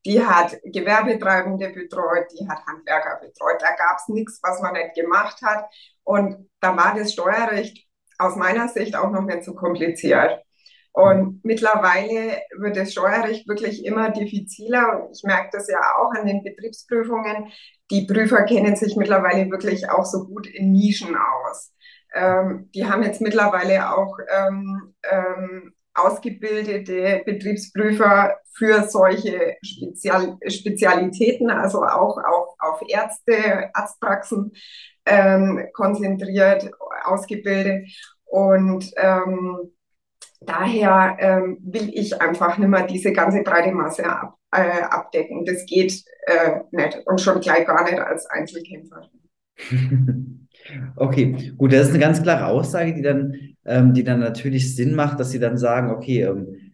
die 0.05 0.25
hat 0.25 0.57
Gewerbetreibende 0.63 1.69
betreut, 1.69 2.27
die 2.33 2.47
hat 2.47 2.65
Handwerker 2.65 3.19
betreut. 3.21 3.61
Da 3.61 3.75
gab 3.75 3.97
es 3.97 4.07
nichts, 4.07 4.39
was 4.41 4.61
man 4.61 4.73
nicht 4.73 4.95
gemacht 4.95 5.41
hat. 5.41 5.65
Und 6.03 6.49
da 6.61 6.75
war 6.75 6.95
das 6.95 7.13
Steuerrecht 7.13 7.85
aus 8.17 8.35
meiner 8.35 8.67
Sicht 8.67 8.95
auch 8.95 9.11
noch 9.11 9.23
nicht 9.23 9.43
so 9.43 9.53
kompliziert. 9.55 10.41
Und 10.91 11.43
mittlerweile 11.43 12.41
wird 12.57 12.75
das 12.75 12.91
Steuerrecht 12.91 13.47
wirklich 13.47 13.85
immer 13.85 14.09
diffiziler. 14.09 15.03
Und 15.03 15.15
ich 15.15 15.23
merke 15.23 15.49
das 15.51 15.69
ja 15.69 15.79
auch 15.97 16.11
an 16.17 16.25
den 16.25 16.43
Betriebsprüfungen. 16.43 17.51
Die 17.91 18.05
Prüfer 18.05 18.43
kennen 18.43 18.75
sich 18.75 18.95
mittlerweile 18.95 19.49
wirklich 19.49 19.89
auch 19.89 20.05
so 20.05 20.25
gut 20.25 20.47
in 20.47 20.71
Nischen 20.71 21.15
aus. 21.15 21.71
Ähm, 22.13 22.69
die 22.73 22.85
haben 22.85 23.03
jetzt 23.03 23.21
mittlerweile 23.21 23.95
auch 23.95 24.17
ähm, 24.29 24.95
ähm, 25.09 25.73
ausgebildete 26.03 27.21
Betriebsprüfer 27.25 28.37
für 28.53 28.83
solche 28.87 29.55
Spezial 29.63 30.37
Spezialitäten, 30.47 31.49
also 31.49 31.83
auch 31.83 32.17
auf, 32.17 32.55
auf 32.59 32.81
Ärzte, 32.87 33.69
Arztpraxen 33.73 34.51
ähm, 35.05 35.67
konzentriert, 35.73 36.69
ausgebildet. 37.03 37.89
Und 38.25 38.91
ähm, 38.97 39.71
daher 40.41 41.17
ähm, 41.19 41.57
will 41.61 41.89
ich 41.93 42.21
einfach 42.21 42.57
nicht 42.57 42.69
mehr 42.69 42.85
diese 42.85 43.11
ganze 43.13 43.41
breite 43.41 43.71
Masse 43.71 44.05
ab, 44.05 44.35
äh, 44.51 44.81
abdecken. 44.81 45.45
Das 45.45 45.65
geht 45.65 46.03
äh, 46.27 46.59
nicht 46.71 46.99
und 47.05 47.21
schon 47.21 47.39
gleich 47.39 47.65
gar 47.65 47.83
nicht 47.83 47.99
als 47.99 48.25
Einzelkämpfer. 48.27 49.09
Okay, 50.95 51.53
gut, 51.57 51.73
das 51.73 51.87
ist 51.87 51.89
eine 51.89 51.99
ganz 51.99 52.21
klare 52.21 52.47
Aussage, 52.47 52.93
die 52.93 53.01
dann, 53.01 53.48
ähm, 53.65 53.93
die 53.93 54.03
dann 54.03 54.19
natürlich 54.19 54.75
Sinn 54.75 54.95
macht, 54.95 55.19
dass 55.19 55.31
sie 55.31 55.39
dann 55.39 55.57
sagen, 55.57 55.91
okay, 55.91 56.23
ähm, 56.23 56.69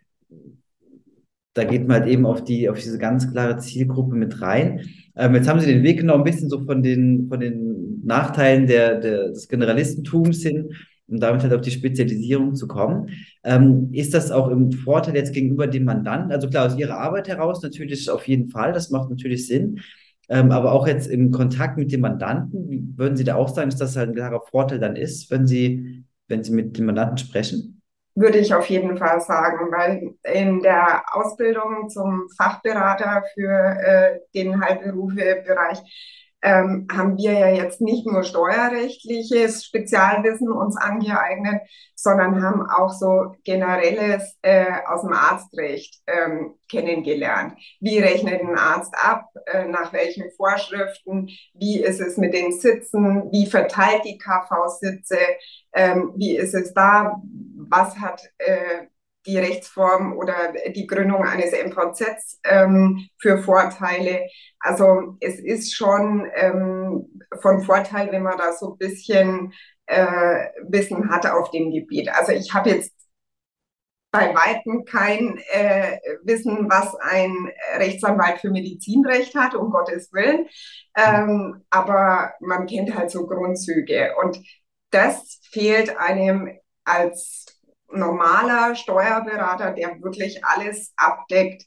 da 1.56 1.63
geht 1.63 1.88
man 1.88 2.01
halt 2.01 2.10
eben 2.10 2.25
auf 2.25 2.44
die, 2.44 2.70
auf 2.70 2.80
diese 2.80 2.98
ganz 2.98 3.32
klare 3.32 3.58
Zielgruppe 3.58 4.15
mit 4.15 4.42
rein. 4.42 4.82
Ähm, 5.15 5.36
jetzt 5.36 5.48
haben 5.48 5.62
Sie 5.62 5.68
den 5.68 5.84
Weg 5.84 6.00
genommen, 6.00 6.22
ein 6.22 6.32
bisschen 6.32 6.50
so 6.50 6.63
von 6.65 6.84
den, 6.84 7.30
von 7.30 7.39
den 7.39 8.01
Nachteilen 8.04 8.68
der, 8.68 9.00
der, 9.00 9.30
des 9.30 9.48
Generalistentums 9.48 10.42
hin, 10.44 10.72
um 11.08 11.20
damit 11.20 11.44
halt 11.44 11.54
auf 11.54 11.62
die 11.62 11.72
Spezialisierung 11.72 12.56
zu 12.56 12.68
kommen. 12.68 13.10
Ähm, 13.44 13.89
ist 13.94 14.13
das 14.13 14.32
auch 14.32 14.50
im 14.50 14.74
Vorteil 14.74 15.15
jetzt 15.15 15.34
gegenüber 15.34 15.68
dem 15.68 15.86
Mandanten? 15.86 16.34
Also 16.34 16.50
klar, 16.50 16.68
aus 16.68 16.77
Ihrer 16.77 16.98
Arbeit 16.98 17.30
heraus 17.30 17.63
natürlich 17.63 18.10
auf 18.10 18.27
jeden 18.27 18.50
Fall, 18.50 18.74
das 18.74 18.89
macht 18.89 19.10
natürlich 19.10 19.48
Sinn. 19.48 19.80
Ähm, 20.27 20.51
aber 20.51 20.74
auch 20.74 20.88
jetzt 20.88 21.08
im 21.08 21.32
Kontakt 21.32 21.77
mit 21.77 21.92
dem 21.92 22.01
Mandanten, 22.01 22.96
würden 22.98 23.15
Sie 23.15 23.24
da 23.24 23.36
auch 23.36 23.48
sagen, 23.48 23.70
dass 23.70 23.80
das 23.80 23.96
halt 23.96 24.10
ein 24.10 24.15
klarer 24.15 24.42
Vorteil 24.42 24.80
dann 24.80 24.98
ist, 24.98 25.32
wenn 25.32 25.48
Sie, 25.48 26.04
wenn 26.27 26.44
Sie 26.44 26.51
mit 26.51 26.77
dem 26.77 26.86
Mandanten 26.86 27.17
sprechen? 27.17 27.82
Würde 28.15 28.38
ich 28.38 28.53
auf 28.53 28.70
jeden 28.70 28.98
Fall 28.98 29.20
sagen, 29.20 29.72
weil 29.72 30.13
in 30.24 30.62
der 30.62 31.03
Ausbildung 31.13 31.89
zum 31.89 32.29
Fachberater 32.38 33.24
für 33.34 33.51
äh, 33.51 34.20
den 34.34 34.62
Heilberufebereich 34.62 35.82
ähm, 36.46 36.88
haben 36.96 37.18
wir 37.18 37.32
ja 37.34 37.50
jetzt 37.50 37.82
nicht 37.82 38.06
nur 38.06 38.24
steuerrechtliches 38.24 39.66
Spezialwissen 39.66 40.52
uns 40.52 40.78
angeeignet, 40.78 41.62
sondern 41.96 42.44
haben 42.44 42.62
auch 42.70 42.92
so 42.92 43.34
generelles 43.44 44.38
äh, 44.44 44.72
aus 44.88 45.02
dem 45.02 45.14
Arztrecht 45.14 46.04
ähm, 46.06 46.54
kennengelernt. 46.70 47.56
Wie 47.80 47.98
rechnet 47.98 48.42
ein 48.42 48.60
Arzt 48.60 48.94
ab? 48.96 49.25
Äh, 49.48 49.66
nach 49.66 49.92
welchen 49.92 50.30
Vorschriften? 50.38 51.30
Wie 51.56 51.82
ist 51.82 52.00
es 52.00 52.16
mit 52.18 52.36
den 52.36 52.52
Sitzen? 52.52 53.32
Wie 53.32 53.48
verteilt 53.48 54.06
die 54.06 54.20
KV-Sitze? 54.20 55.18
Ähm, 55.74 56.14
wie 56.16 56.38
ist 56.38 56.54
es 56.54 56.75
da? 56.75 57.24
Was 57.70 57.98
hat 57.98 58.22
äh, 58.38 58.86
die 59.25 59.38
Rechtsform 59.38 60.17
oder 60.17 60.53
die 60.75 60.88
Gründung 60.88 61.24
eines 61.24 61.51
MVZs 61.51 62.39
ähm, 62.44 63.10
für 63.20 63.39
Vorteile. 63.39 64.27
Also 64.60 65.17
es 65.20 65.39
ist 65.39 65.75
schon 65.75 66.29
ähm, 66.36 67.22
von 67.41 67.63
Vorteil, 67.63 68.12
wenn 68.12 68.24
man 68.24 68.38
da 68.38 68.53
so 68.53 68.74
ein 68.74 68.77
bisschen 68.77 69.53
äh, 69.88 70.48
Wissen 70.67 71.10
hat 71.10 71.25
auf 71.27 71.51
dem 71.51 71.72
Gebiet. 71.72 72.10
Also 72.10 72.32
ich 72.32 72.53
habe 72.53 72.70
jetzt 72.72 72.94
bei 74.12 74.34
Weitem 74.34 74.86
kein 74.86 75.38
äh, 75.51 75.98
Wissen, 76.24 76.70
was 76.70 76.96
ein 76.96 77.50
Rechtsanwalt 77.77 78.39
für 78.39 78.50
Medizinrecht 78.50 79.36
hat, 79.36 79.55
um 79.55 79.72
Gottes 79.72 80.13
Willen. 80.13 80.48
Ähm, 80.96 81.65
aber 81.70 82.34
man 82.39 82.65
kennt 82.65 82.96
halt 82.96 83.12
so 83.12 83.27
Grundzüge. 83.27 84.13
Und 84.24 84.39
das 84.91 85.41
fehlt 85.51 85.98
einem 85.98 86.50
als 86.86 87.54
normaler 87.96 88.75
Steuerberater, 88.75 89.72
der 89.72 90.02
wirklich 90.02 90.44
alles 90.44 90.94
abdeckt, 90.98 91.64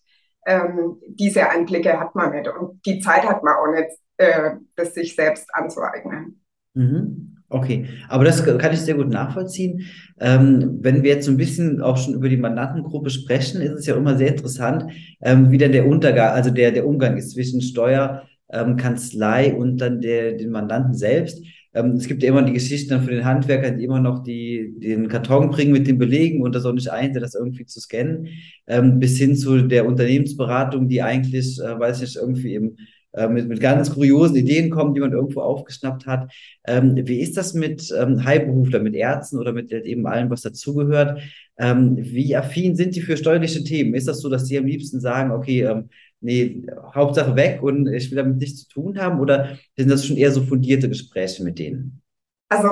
ähm, 0.47 0.97
diese 1.07 1.49
Einblicke 1.51 1.99
hat 1.99 2.15
man 2.15 2.33
nicht. 2.33 2.49
Und 2.49 2.85
die 2.87 3.01
Zeit 3.01 3.25
hat 3.25 3.43
man 3.43 3.55
auch 3.55 3.73
nicht, 3.73 3.91
äh, 4.17 4.53
das 4.77 4.95
sich 4.95 5.15
selbst 5.15 5.49
anzueignen. 5.53 6.41
Mhm. 6.75 7.39
Okay, 7.51 7.87
aber 8.11 8.25
das 8.25 8.45
kann 8.45 8.73
ich 8.75 8.81
sehr 8.81 8.97
gut 8.97 9.09
nachvollziehen. 9.09 9.87
Ähm, 10.21 10.81
wenn 10.83 11.03
wir 11.03 11.15
jetzt 11.15 11.25
so 11.25 11.31
ein 11.31 11.39
bisschen 11.39 11.81
auch 11.81 11.97
schon 11.97 12.13
über 12.13 12.29
die 12.29 12.37
Mandantengruppe 12.37 13.09
sprechen, 13.09 13.63
ist 13.63 13.73
es 13.73 13.87
ja 13.87 13.97
immer 13.97 14.19
sehr 14.19 14.29
interessant, 14.29 14.85
ähm, 15.23 15.51
wie 15.51 15.57
dann 15.57 15.73
der 15.73 15.87
Untergang, 15.87 16.33
also 16.33 16.51
der, 16.51 16.73
der 16.73 16.87
Umgang 16.87 17.17
ist 17.17 17.31
zwischen 17.31 17.63
Steuerkanzlei 17.63 19.47
ähm, 19.47 19.57
und 19.57 19.79
dann 19.79 20.03
der, 20.03 20.33
den 20.33 20.51
Mandanten 20.51 20.93
selbst. 20.93 21.43
Ähm, 21.79 21.93
es 21.93 22.09
gibt 22.09 22.23
ja 22.23 22.31
immer 22.31 22.43
die 22.43 22.53
Geschichten 22.53 22.91
dann 22.91 23.03
von 23.03 23.13
den 23.13 23.25
Handwerkern, 23.25 23.79
die 23.79 23.85
immer 23.85 24.01
noch 24.01 24.23
die, 24.23 24.75
den 24.79 25.09
Karton 25.09 25.51
bringen 25.51 25.73
mit 25.73 25.87
den 25.87 25.99
Belegen 25.99 26.43
und 26.43 26.55
das 26.55 26.65
auch 26.65 26.73
nicht 26.73 26.91
einsehen, 26.91 27.23
das 27.23 27.35
irgendwie 27.35 27.67
zu 27.67 27.81
scannen, 27.81 28.29
ähm, 28.67 28.99
bis 28.99 29.19
hin 29.19 29.37
zu 29.37 29.63
der 29.63 29.87
Unternehmensberatung, 29.87 30.89
die 30.89 31.03
eigentlich, 31.03 31.59
äh, 31.61 31.79
weiß 31.79 31.97
ich 31.97 32.03
nicht, 32.03 32.17
irgendwie 32.17 32.55
eben 32.55 32.77
äh, 33.13 33.29
mit, 33.29 33.49
mit 33.49 33.61
ganz 33.61 33.91
kuriosen 33.91 34.37
Ideen 34.37 34.71
kommen, 34.71 34.95
die 34.95 35.01
man 35.01 35.13
irgendwo 35.13 35.41
aufgeschnappt 35.41 36.07
hat. 36.07 36.33
Ähm, 36.67 36.95
wie 37.07 37.21
ist 37.21 37.37
das 37.37 37.55
mit 37.55 37.93
ähm, 37.99 38.25
Heilberuflern, 38.25 38.83
mit 38.83 38.95
Ärzten 38.95 39.39
oder 39.39 39.53
mit 39.53 39.73
eben 39.73 40.07
allem, 40.07 40.31
was 40.31 40.43
dazugehört? 40.43 41.21
Ähm, 41.59 41.97
wie 41.99 42.37
affin 42.37 42.77
sind 42.77 42.95
die 42.97 43.01
für 43.01 43.17
steuerliche 43.17 43.65
Themen? 43.65 43.95
Ist 43.95 44.09
das 44.09 44.21
so, 44.21 44.29
dass 44.29 44.45
die 44.45 44.59
am 44.59 44.67
liebsten 44.67 45.01
sagen, 45.01 45.31
okay, 45.33 45.63
ähm, 45.63 45.89
nee, 46.21 46.67
Hauptsache 46.95 47.37
weg 47.37 47.63
und 47.63 47.87
ich 47.93 48.11
will 48.11 48.17
damit 48.17 48.39
nichts 48.39 48.65
zu 48.65 48.69
tun 48.69 48.99
haben? 48.99 49.21
Oder 49.21 49.59
sind 49.77 49.91
das 49.91 50.07
schon 50.07 50.17
eher 50.17 50.33
so 50.33 50.43
fundierte 50.43 50.89
Gespräche 50.89 51.45
mit 51.45 51.59
denen? 51.59 52.03
Also 52.49 52.71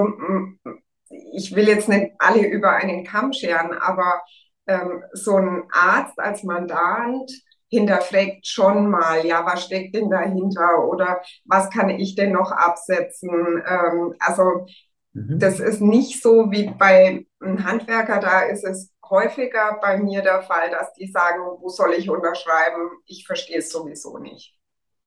ich 1.35 1.55
will 1.55 1.69
jetzt 1.69 1.88
nicht 1.88 2.12
alle 2.19 2.47
über 2.47 2.73
einen 2.73 3.05
Kamm 3.05 3.33
scheren, 3.33 3.73
aber 3.73 4.21
ähm, 4.67 5.03
so 5.12 5.37
ein 5.37 5.65
Arzt 5.71 6.19
als 6.19 6.43
Mandant 6.43 7.31
hinterfragt 7.69 8.47
schon 8.47 8.91
mal, 8.91 9.25
ja, 9.26 9.45
was 9.45 9.65
steckt 9.65 9.95
denn 9.95 10.11
dahinter 10.11 10.88
oder 10.88 11.21
was 11.45 11.71
kann 11.71 11.91
ich 11.91 12.15
denn 12.15 12.33
noch 12.33 12.53
absetzen? 12.53 13.31
Ähm, 13.31 14.15
also 14.19 14.67
mhm. 15.12 15.38
das 15.38 15.61
ist 15.61 15.81
nicht 15.81 16.23
so 16.23 16.50
wie 16.50 16.71
bei 16.71 17.26
einem 17.41 17.65
Handwerker, 17.65 18.21
da 18.21 18.43
ist 18.43 18.65
es 18.65 18.93
häufiger 19.11 19.79
bei 19.81 19.99
mir 19.99 20.23
der 20.23 20.43
Fall, 20.43 20.71
dass 20.71 20.93
die 20.95 21.07
sagen, 21.07 21.41
wo 21.61 21.69
soll 21.69 21.95
ich 21.95 22.11
unterschreiben? 22.11 22.91
Ich 23.07 23.27
verstehe 23.27 23.59
es 23.59 23.71
sowieso 23.71 24.19
nicht. 24.19 24.57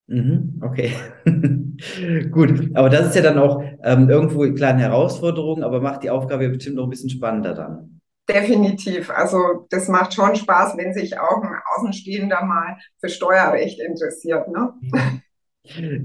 Mhm, 0.07 0.59
okay, 0.63 0.91
gut. 2.31 2.71
Aber 2.75 2.89
das 2.89 3.07
ist 3.07 3.15
ja 3.15 3.21
dann 3.21 3.37
auch 3.37 3.61
ähm, 3.83 4.09
irgendwo 4.09 4.43
eine 4.43 4.55
kleine 4.55 4.81
Herausforderung, 4.81 5.63
aber 5.63 5.81
macht 5.81 6.03
die 6.03 6.09
Aufgabe 6.09 6.49
bestimmt 6.49 6.77
noch 6.77 6.85
ein 6.85 6.89
bisschen 6.89 7.11
spannender 7.11 7.53
dann. 7.53 8.01
Definitiv. 8.27 9.09
Also 9.09 9.67
das 9.69 9.87
macht 9.87 10.13
schon 10.13 10.35
Spaß, 10.35 10.77
wenn 10.77 10.93
sich 10.93 11.19
auch 11.19 11.41
ein 11.41 11.55
Außenstehender 11.75 12.43
mal 12.43 12.77
für 12.99 13.09
Steuerrecht 13.09 13.79
interessiert. 13.79 14.47
Ne? 14.49 14.73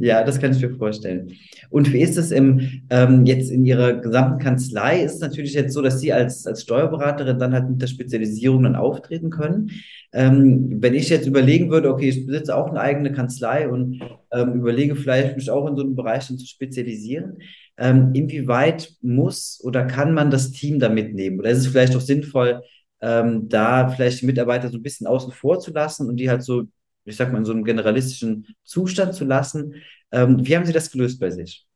Ja, 0.01 0.25
das 0.25 0.41
kann 0.41 0.53
ich 0.53 0.61
mir 0.61 0.75
vorstellen. 0.77 1.33
Und 1.71 1.93
wie 1.93 2.01
ist 2.03 2.17
es 2.19 2.31
im, 2.31 2.83
ähm, 2.91 3.25
jetzt 3.25 3.51
in 3.51 3.65
Ihrer 3.65 3.95
gesamten 3.95 4.39
Kanzlei? 4.39 5.03
Ist 5.03 5.15
es 5.15 5.21
natürlich 5.21 5.55
jetzt 5.55 5.73
so, 5.73 5.81
dass 5.81 6.01
Sie 6.01 6.13
als, 6.13 6.47
als 6.47 6.63
Steuerberaterin 6.63 7.39
dann 7.39 7.53
halt 7.53 7.71
mit 7.71 7.81
der 7.81 7.87
Spezialisierung 7.87 8.65
dann 8.65 8.75
auftreten 8.77 9.31
können. 9.31 9.71
Ähm, 10.13 10.83
wenn 10.83 10.95
ich 10.95 11.09
jetzt 11.09 11.27
überlegen 11.27 11.71
würde, 11.71 11.91
okay, 11.91 12.09
ich 12.09 12.27
besitze 12.27 12.55
auch 12.57 12.69
eine 12.69 12.81
eigene 12.81 13.13
Kanzlei 13.13 13.69
und 13.69 14.01
ähm, 14.33 14.55
überlege 14.55 14.97
vielleicht, 14.97 15.37
mich 15.37 15.51
auch 15.51 15.67
in 15.69 15.77
so 15.77 15.83
einem 15.83 15.97
Bereich 15.97 16.29
dann 16.29 16.39
zu 16.39 16.47
spezialisieren, 16.47 17.39
ähm, 17.79 18.11
inwieweit 18.13 18.93
muss 19.03 19.61
oder 19.63 19.85
kann 19.87 20.15
man 20.15 20.31
das 20.31 20.51
Team 20.51 20.79
da 20.79 20.89
mitnehmen? 20.89 21.39
Oder 21.39 21.51
ist 21.51 21.59
es 21.59 21.69
vielleicht 21.69 21.97
auch 21.97 22.01
sinnvoll, 22.01 22.63
ähm, 23.01 23.49
da 23.49 23.89
vielleicht 23.89 24.21
die 24.23 24.27
Mitarbeiter 24.27 24.69
so 24.69 24.79
ein 24.79 24.83
bisschen 24.83 25.07
außen 25.07 25.33
vor 25.33 25.59
zu 25.61 25.73
lassen 25.73 26.09
und 26.09 26.17
die 26.19 26.29
halt 26.29 26.43
so 26.43 26.65
ich 27.05 27.17
sag 27.17 27.33
mal, 27.33 27.39
in 27.39 27.45
so 27.45 27.53
einem 27.53 27.65
generalistischen 27.65 28.55
Zustand 28.65 29.15
zu 29.15 29.25
lassen. 29.25 29.83
Ähm, 30.13 30.47
wie 30.47 30.57
haben 30.57 30.65
Sie 30.65 30.73
das 30.73 30.91
gelöst 30.91 31.21
bei 31.21 31.31
sich? 31.31 31.67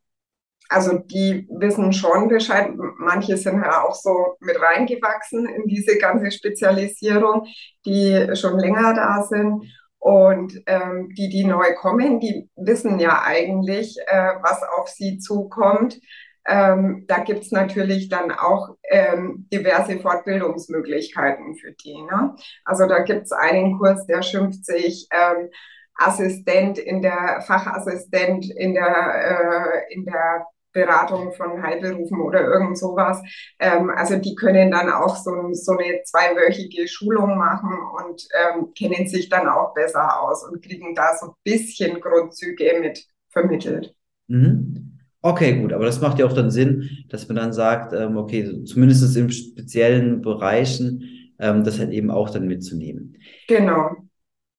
Also 0.69 0.99
die 0.99 1.47
wissen 1.51 1.93
schon 1.93 2.29
Bescheid. 2.29 2.73
Manche 2.99 3.37
sind 3.37 3.63
ja 3.63 3.85
auch 3.85 3.95
so 3.95 4.37
mit 4.41 4.61
reingewachsen 4.61 5.47
in 5.47 5.67
diese 5.67 5.97
ganze 5.99 6.31
Spezialisierung, 6.31 7.47
die 7.87 8.29
schon 8.37 8.59
länger 8.59 8.95
da 8.95 9.23
sind. 9.23 9.65
Und 9.99 10.63
ähm, 10.67 11.09
die, 11.17 11.29
die 11.29 11.45
neu 11.45 11.75
kommen, 11.75 12.21
die 12.21 12.49
wissen 12.57 13.01
ja 13.01 13.23
eigentlich, 13.25 13.97
äh, 14.07 14.35
was 14.43 14.63
auf 14.77 14.89
sie 14.89 15.19
zukommt. 15.19 15.99
Ähm, 16.47 17.05
da 17.09 17.19
gibt 17.19 17.43
es 17.43 17.53
natürlich 17.53 18.09
dann 18.09 18.31
auch 18.31 18.77
ähm, 18.91 19.47
diverse 19.53 19.99
Fortbildungsmöglichkeiten 19.99 21.57
für 21.57 21.73
die. 21.73 22.01
Ne? 22.03 22.35
Also 22.65 22.87
da 22.87 23.01
gibt 23.01 23.25
es 23.25 23.33
einen 23.33 23.79
Kurs, 23.79 24.07
der 24.07 24.23
schimpft 24.23 24.65
sich 24.65 25.09
ähm, 25.11 25.51
Assistent 25.95 26.79
in 26.79 27.03
der 27.03 27.43
Fachassistent 27.47 28.51
in 28.51 28.75
der, 28.75 29.85
äh, 29.89 29.93
in 29.93 30.05
der 30.05 30.47
Beratung 30.73 31.33
von 31.33 31.63
Heilberufen 31.63 32.21
oder 32.21 32.41
irgend 32.41 32.79
sowas. 32.79 33.21
Ähm, 33.59 33.91
also 33.91 34.17
die 34.17 34.35
können 34.35 34.71
dann 34.71 34.91
auch 34.91 35.17
so, 35.17 35.53
so 35.53 35.73
eine 35.73 36.03
zweiwöchige 36.05 36.87
Schulung 36.87 37.37
machen 37.37 37.77
und 37.99 38.29
ähm, 38.35 38.73
kennen 38.75 39.09
sich 39.09 39.29
dann 39.29 39.49
auch 39.49 39.75
besser 39.75 40.23
aus 40.23 40.45
und 40.45 40.63
kriegen 40.63 40.95
da 40.95 41.17
so 41.17 41.29
ein 41.29 41.33
bisschen 41.43 42.01
Grundzüge 42.01 42.79
mit 42.81 43.05
vermittelt. 43.31 43.95
Mhm. 44.29 44.88
Okay, 45.21 45.61
gut, 45.61 45.73
aber 45.73 45.85
das 45.85 46.01
macht 46.01 46.19
ja 46.19 46.27
auch 46.27 46.33
dann 46.33 46.51
Sinn, 46.51 46.89
dass 47.09 47.29
man 47.29 47.37
dann 47.37 47.53
sagt, 47.53 47.93
ähm, 47.93 48.17
okay, 48.17 48.65
zumindest 48.65 49.17
in 49.17 49.31
speziellen 49.31 50.21
Bereichen, 50.23 51.03
ähm, 51.41 51.65
das 51.65 51.79
halt 51.79 51.91
eben 51.91 52.11
auch 52.11 52.31
dann 52.31 52.47
mitzunehmen. 52.47 53.17
Genau. 53.49 53.91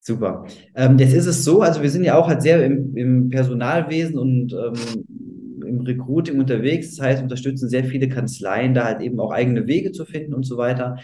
Super. 0.02 0.46
Ähm, 0.76 0.98
jetzt 0.98 1.14
ist 1.14 1.28
es 1.28 1.44
so, 1.44 1.62
also 1.62 1.82
wir 1.82 1.90
sind 1.90 2.04
ja 2.04 2.18
auch 2.18 2.28
halt 2.28 2.42
sehr 2.42 2.66
im, 2.66 2.96
im 2.96 3.30
Personalwesen 3.30 4.18
und 4.18 4.54
ähm, 4.54 5.06
im 5.66 5.82
Recruiting 5.82 6.40
unterwegs. 6.40 6.96
Das 6.96 7.06
heißt, 7.06 7.24
unterstützen 7.24 7.70
sehr 7.70 7.86
viele 7.86 8.10
Kanzleien, 8.10 8.74
da 8.74 8.86
halt 8.86 9.02
eben 9.02 9.20
auch 9.20 9.32
eigene 9.32 9.68
Wege 9.68 9.92
zu 9.92 10.06
finden 10.06 10.34
und 10.34 10.44
so 10.44 10.58
weiter. 10.58 10.98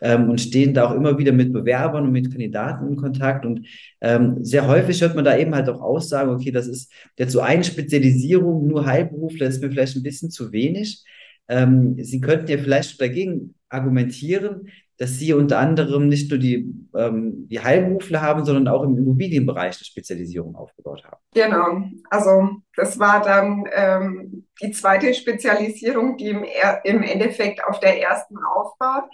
Ähm, 0.00 0.30
und 0.30 0.40
stehen 0.40 0.74
da 0.74 0.88
auch 0.88 0.94
immer 0.94 1.18
wieder 1.18 1.32
mit 1.32 1.52
Bewerbern 1.52 2.04
und 2.04 2.12
mit 2.12 2.30
Kandidaten 2.30 2.88
in 2.88 2.96
Kontakt. 2.96 3.44
Und 3.44 3.66
ähm, 4.00 4.44
sehr 4.44 4.66
häufig 4.66 5.00
hört 5.00 5.16
man 5.16 5.24
da 5.24 5.36
eben 5.36 5.54
halt 5.54 5.68
auch 5.68 5.80
Aussagen, 5.80 6.30
okay, 6.30 6.52
das 6.52 6.68
ist 6.68 6.92
jetzt 7.18 7.32
so 7.32 7.40
eine 7.40 7.64
Spezialisierung, 7.64 8.66
nur 8.66 8.86
Heilberufler 8.86 9.46
ist 9.48 9.60
mir 9.62 9.70
vielleicht 9.70 9.96
ein 9.96 10.02
bisschen 10.02 10.30
zu 10.30 10.52
wenig. 10.52 11.04
Ähm, 11.48 11.96
Sie 11.98 12.20
könnten 12.20 12.50
ja 12.50 12.58
vielleicht 12.58 13.00
dagegen 13.00 13.54
argumentieren, 13.68 14.68
dass 14.98 15.18
Sie 15.18 15.32
unter 15.32 15.58
anderem 15.58 16.08
nicht 16.08 16.28
nur 16.30 16.38
die, 16.38 16.74
ähm, 16.94 17.46
die 17.48 17.60
Heilberufler 17.60 18.20
haben, 18.20 18.44
sondern 18.44 18.66
auch 18.68 18.82
im 18.82 18.98
Immobilienbereich 18.98 19.76
eine 19.76 19.84
Spezialisierung 19.84 20.56
aufgebaut 20.56 21.04
haben. 21.04 21.18
Genau, 21.34 21.88
also 22.10 22.50
das 22.74 22.98
war 22.98 23.22
dann 23.22 23.64
ähm, 23.72 24.46
die 24.60 24.72
zweite 24.72 25.14
Spezialisierung, 25.14 26.16
die 26.16 26.30
im, 26.30 26.44
im 26.84 27.02
Endeffekt 27.02 27.64
auf 27.64 27.78
der 27.78 28.00
ersten 28.02 28.36
aufbaut. 28.38 29.04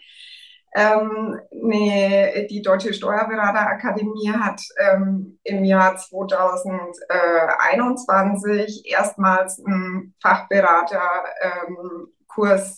Ähm, 0.76 1.38
nee, 1.52 2.48
die 2.48 2.60
Deutsche 2.60 2.92
Steuerberaterakademie 2.92 4.32
hat 4.32 4.60
ähm, 4.76 5.38
im 5.44 5.62
Jahr 5.64 5.96
2021 5.96 8.82
erstmals 8.86 9.64
einen 9.64 10.16
Fachberater 10.20 11.22
ähm, 11.40 12.08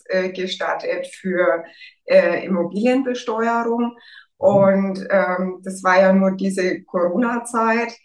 äh, 0.09 0.33
gestartet 0.33 1.07
für 1.07 1.65
äh, 2.05 2.45
Immobilienbesteuerung. 2.45 3.97
Und 4.37 5.07
ähm, 5.11 5.63
das 5.65 5.83
war 5.83 5.99
ja 5.99 6.13
nur 6.13 6.33
diese 6.33 6.83
Corona-Zeit, 6.83 7.97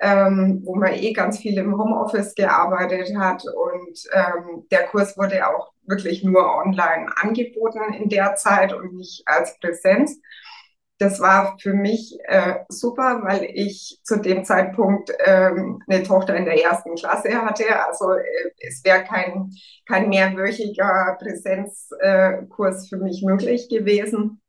ähm, 0.00 0.62
wo 0.64 0.74
man 0.76 0.92
eh 0.94 1.12
ganz 1.12 1.38
viel 1.38 1.56
im 1.58 1.78
Homeoffice 1.78 2.34
gearbeitet 2.34 3.16
hat. 3.16 3.44
Und 3.44 3.98
ähm, 4.12 4.66
der 4.70 4.84
Kurs 4.88 5.16
wurde 5.16 5.46
auch 5.48 5.72
wirklich 5.82 6.24
nur 6.24 6.56
online 6.56 7.06
angeboten 7.20 7.92
in 7.94 8.08
der 8.08 8.34
Zeit 8.36 8.72
und 8.72 8.94
nicht 8.94 9.22
als 9.26 9.58
Präsenz 9.60 10.18
das 10.98 11.20
war 11.20 11.56
für 11.60 11.74
mich 11.74 12.16
äh, 12.24 12.60
super, 12.68 13.20
weil 13.24 13.44
ich 13.52 13.98
zu 14.04 14.20
dem 14.20 14.44
Zeitpunkt 14.44 15.10
ähm, 15.24 15.82
eine 15.88 16.02
Tochter 16.04 16.36
in 16.36 16.44
der 16.44 16.62
ersten 16.62 16.94
Klasse 16.94 17.34
hatte. 17.42 17.64
Also 17.84 18.12
äh, 18.12 18.50
es 18.60 18.84
wäre 18.84 19.04
kein, 19.04 19.50
kein 19.86 20.08
mehrwöchiger 20.08 21.16
Präsenzkurs 21.18 22.84
äh, 22.84 22.88
für 22.88 22.96
mich 22.98 23.22
möglich 23.22 23.68
gewesen. 23.68 24.40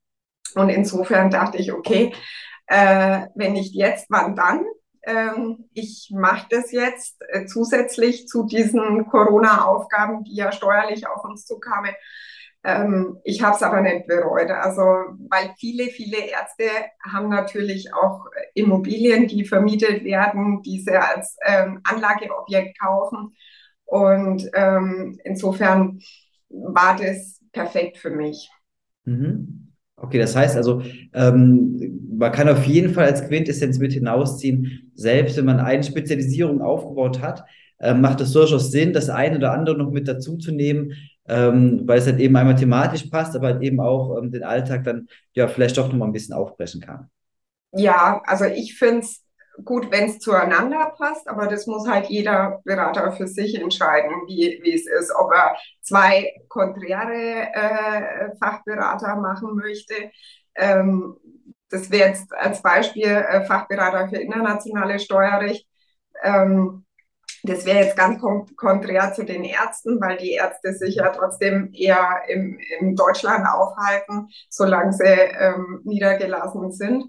Und 0.55 0.69
insofern 0.69 1.31
dachte 1.31 1.57
ich, 1.57 1.73
okay, 1.73 2.13
äh, 2.67 3.27
wenn 3.35 3.53
nicht 3.53 3.73
jetzt, 3.73 4.05
wann 4.09 4.35
dann? 4.35 4.65
Ähm, 5.05 5.69
ich 5.73 6.11
mache 6.13 6.47
das 6.49 6.71
jetzt 6.71 7.17
äh, 7.29 7.45
zusätzlich 7.45 8.27
zu 8.27 8.43
diesen 8.43 9.07
Corona-Aufgaben, 9.07 10.23
die 10.23 10.35
ja 10.35 10.51
steuerlich 10.51 11.07
auf 11.07 11.23
uns 11.23 11.45
zukamen 11.45 11.93
ähm, 12.65 13.19
ich 13.23 13.43
habe 13.43 13.55
es 13.55 13.61
aber 13.61 13.81
nicht 13.81 14.07
bereut. 14.07 14.49
Also, 14.49 14.81
weil 15.29 15.53
viele, 15.57 15.85
viele 15.85 16.17
Ärzte 16.17 16.65
haben 17.13 17.29
natürlich 17.29 17.93
auch 17.93 18.25
Immobilien, 18.55 19.27
die 19.27 19.45
vermietet 19.45 20.03
werden, 20.03 20.63
die 20.63 20.81
sie 20.81 20.97
als 20.97 21.37
ähm, 21.45 21.81
Anlageobjekt 21.83 22.79
kaufen. 22.79 23.35
Und 23.85 24.49
ähm, 24.55 25.19
insofern 25.23 25.99
war 26.49 26.97
das 26.97 27.39
perfekt 27.51 27.97
für 27.97 28.09
mich. 28.09 28.49
Mhm. 29.03 29.74
Okay, 29.97 30.19
das 30.19 30.35
heißt 30.35 30.57
also, 30.57 30.81
ähm, 31.13 32.09
man 32.17 32.31
kann 32.31 32.49
auf 32.49 32.65
jeden 32.65 32.93
Fall 32.93 33.05
als 33.05 33.27
Quintessenz 33.27 33.79
mit 33.79 33.93
hinausziehen, 33.93 34.91
selbst 34.93 35.37
wenn 35.37 35.45
man 35.45 35.59
eine 35.59 35.83
Spezialisierung 35.83 36.61
aufgebaut 36.61 37.21
hat, 37.21 37.45
äh, 37.79 37.93
macht 37.93 38.19
es 38.21 38.33
durchaus 38.33 38.71
Sinn, 38.71 38.91
das 38.93 39.09
eine 39.09 39.37
oder 39.37 39.53
andere 39.53 39.77
noch 39.77 39.91
mit 39.91 40.07
dazu 40.07 40.37
zu 40.37 40.51
nehmen, 40.51 40.93
ähm, 41.27 41.81
weil 41.85 41.99
es 41.99 42.05
halt 42.05 42.19
eben 42.19 42.35
einmal 42.35 42.55
thematisch 42.55 43.05
passt, 43.05 43.35
aber 43.35 43.47
halt 43.47 43.63
eben 43.63 43.79
auch 43.79 44.17
ähm, 44.17 44.31
den 44.31 44.43
Alltag 44.43 44.83
dann 44.83 45.07
ja 45.33 45.47
vielleicht 45.47 45.77
doch 45.77 45.87
noch 45.87 45.95
mal 45.97 46.05
ein 46.05 46.13
bisschen 46.13 46.35
aufbrechen 46.35 46.81
kann. 46.81 47.09
Ja, 47.71 48.21
also 48.25 48.45
ich 48.45 48.77
finde 48.77 48.99
es 48.99 49.24
gut, 49.63 49.91
wenn 49.91 50.09
es 50.09 50.19
zueinander 50.19 50.93
passt, 50.97 51.27
aber 51.27 51.47
das 51.47 51.67
muss 51.67 51.87
halt 51.87 52.07
jeder 52.07 52.61
Berater 52.65 53.11
für 53.11 53.27
sich 53.27 53.59
entscheiden, 53.59 54.11
wie, 54.27 54.73
es 54.73 54.87
ist, 54.87 55.13
ob 55.15 55.31
er 55.31 55.55
zwei 55.81 56.33
konträre 56.49 57.53
äh, 57.53 58.35
Fachberater 58.39 59.15
machen 59.15 59.55
möchte. 59.55 60.11
Ähm, 60.55 61.17
das 61.69 61.91
wäre 61.91 62.09
jetzt 62.09 62.33
als 62.33 62.61
Beispiel 62.61 63.07
äh, 63.07 63.45
Fachberater 63.45 64.09
für 64.09 64.17
internationales 64.17 65.03
Steuerrecht. 65.03 65.67
Ähm, 66.23 66.85
das 67.43 67.65
wäre 67.65 67.79
jetzt 67.79 67.97
ganz 67.97 68.21
konträr 68.55 69.13
zu 69.13 69.23
den 69.23 69.43
Ärzten, 69.43 70.01
weil 70.01 70.17
die 70.17 70.31
Ärzte 70.31 70.73
sich 70.73 70.95
ja 70.95 71.09
trotzdem 71.09 71.71
eher 71.73 72.21
im, 72.27 72.59
in 72.79 72.95
Deutschland 72.95 73.47
aufhalten, 73.47 74.29
solange 74.49 74.93
sie 74.93 75.03
ähm, 75.03 75.81
niedergelassen 75.83 76.71
sind. 76.71 77.03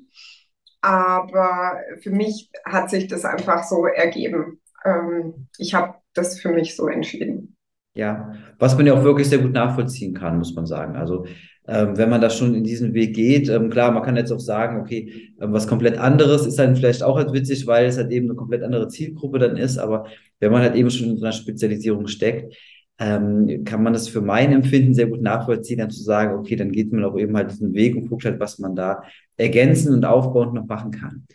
Aber 0.80 1.80
für 2.00 2.10
mich 2.10 2.50
hat 2.64 2.90
sich 2.90 3.08
das 3.08 3.24
einfach 3.24 3.64
so 3.64 3.86
ergeben. 3.86 4.60
Ähm, 4.84 5.48
ich 5.58 5.74
habe 5.74 5.94
das 6.14 6.38
für 6.38 6.50
mich 6.50 6.76
so 6.76 6.88
entschieden. 6.88 7.56
Ja, 7.94 8.34
was 8.58 8.76
man 8.76 8.86
ja 8.86 8.92
auch 8.92 9.04
wirklich 9.04 9.28
sehr 9.28 9.38
gut 9.38 9.52
nachvollziehen 9.52 10.14
kann, 10.14 10.38
muss 10.38 10.54
man 10.54 10.66
sagen. 10.66 10.96
Also 10.96 11.24
ähm, 11.68 11.96
wenn 11.96 12.10
man 12.10 12.20
da 12.20 12.30
schon 12.30 12.54
in 12.54 12.62
diesen 12.62 12.94
Weg 12.94 13.14
geht, 13.14 13.48
ähm, 13.48 13.70
klar, 13.70 13.90
man 13.90 14.02
kann 14.02 14.16
jetzt 14.16 14.30
auch 14.30 14.38
sagen, 14.38 14.80
okay, 14.80 15.32
ähm, 15.40 15.52
was 15.52 15.66
komplett 15.66 15.98
anderes 15.98 16.46
ist 16.46 16.58
dann 16.58 16.76
vielleicht 16.76 17.02
auch 17.02 17.16
halt 17.16 17.32
witzig, 17.32 17.66
weil 17.66 17.86
es 17.86 17.96
halt 17.96 18.12
eben 18.12 18.26
eine 18.26 18.36
komplett 18.36 18.62
andere 18.62 18.88
Zielgruppe 18.88 19.38
dann 19.38 19.56
ist, 19.56 19.78
aber 19.78 20.06
wenn 20.38 20.52
man 20.52 20.62
halt 20.62 20.76
eben 20.76 20.90
schon 20.90 21.08
in 21.08 21.16
so 21.16 21.24
einer 21.24 21.32
Spezialisierung 21.32 22.06
steckt, 22.06 22.54
ähm, 22.98 23.64
kann 23.64 23.82
man 23.82 23.92
das 23.92 24.08
für 24.08 24.20
mein 24.20 24.52
Empfinden 24.52 24.94
sehr 24.94 25.06
gut 25.06 25.20
nachvollziehen, 25.20 25.78
dann 25.78 25.90
zu 25.90 26.02
sagen, 26.02 26.38
okay, 26.38 26.56
dann 26.56 26.72
geht 26.72 26.92
man 26.92 27.04
auch 27.04 27.18
eben 27.18 27.36
halt 27.36 27.50
diesen 27.50 27.74
Weg 27.74 27.94
und 27.96 28.08
guckt 28.08 28.24
halt, 28.24 28.40
was 28.40 28.58
man 28.58 28.74
da 28.74 29.02
ergänzen 29.36 29.92
und 29.92 30.04
aufbauend 30.04 30.54
noch 30.54 30.66
machen 30.66 30.90
kann. 30.90 31.26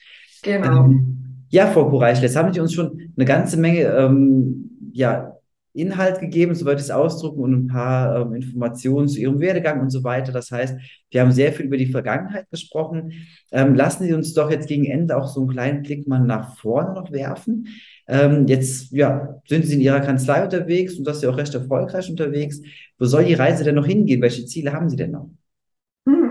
Genau. 0.41 0.85
Ähm, 0.85 1.17
ja, 1.49 1.67
Frau 1.67 1.89
Kureichel, 1.89 2.23
jetzt 2.23 2.35
haben 2.35 2.51
Sie 2.53 2.59
uns 2.59 2.73
schon 2.73 3.11
eine 3.15 3.25
ganze 3.25 3.57
Menge 3.57 3.81
ähm, 3.81 4.69
ja, 4.93 5.30
Inhalt 5.73 6.19
gegeben, 6.19 6.55
soweit 6.55 6.77
ich 6.77 6.85
es 6.85 6.91
ausdrücken, 6.91 7.41
und 7.41 7.53
ein 7.53 7.67
paar 7.67 8.21
ähm, 8.21 8.33
Informationen 8.33 9.07
zu 9.07 9.19
Ihrem 9.19 9.39
Werdegang 9.39 9.79
und 9.81 9.89
so 9.89 10.03
weiter. 10.03 10.31
Das 10.31 10.51
heißt, 10.51 10.77
wir 11.09 11.21
haben 11.21 11.31
sehr 11.31 11.53
viel 11.53 11.65
über 11.65 11.77
die 11.77 11.91
Vergangenheit 11.91 12.49
gesprochen. 12.49 13.13
Ähm, 13.51 13.75
lassen 13.75 14.05
Sie 14.05 14.13
uns 14.13 14.33
doch 14.33 14.51
jetzt 14.51 14.67
gegen 14.67 14.85
Ende 14.85 15.17
auch 15.17 15.27
so 15.27 15.41
einen 15.41 15.49
kleinen 15.49 15.83
Blick 15.83 16.07
mal 16.07 16.19
nach 16.19 16.57
vorne 16.57 16.93
noch 16.93 17.11
werfen. 17.11 17.67
Ähm, 18.07 18.47
jetzt 18.47 18.91
ja, 18.91 19.41
sind 19.47 19.65
Sie 19.65 19.75
in 19.75 19.81
Ihrer 19.81 20.01
Kanzlei 20.01 20.43
unterwegs 20.43 20.97
und 20.97 21.05
das 21.05 21.17
ist 21.17 21.23
ja 21.23 21.29
auch 21.29 21.37
recht 21.37 21.53
erfolgreich 21.53 22.09
unterwegs. 22.09 22.61
Wo 22.97 23.05
soll 23.05 23.25
die 23.25 23.33
Reise 23.33 23.63
denn 23.63 23.75
noch 23.75 23.85
hingehen? 23.85 24.21
Welche 24.21 24.45
Ziele 24.45 24.73
haben 24.73 24.89
Sie 24.89 24.97
denn 24.97 25.11
noch? 25.11 25.29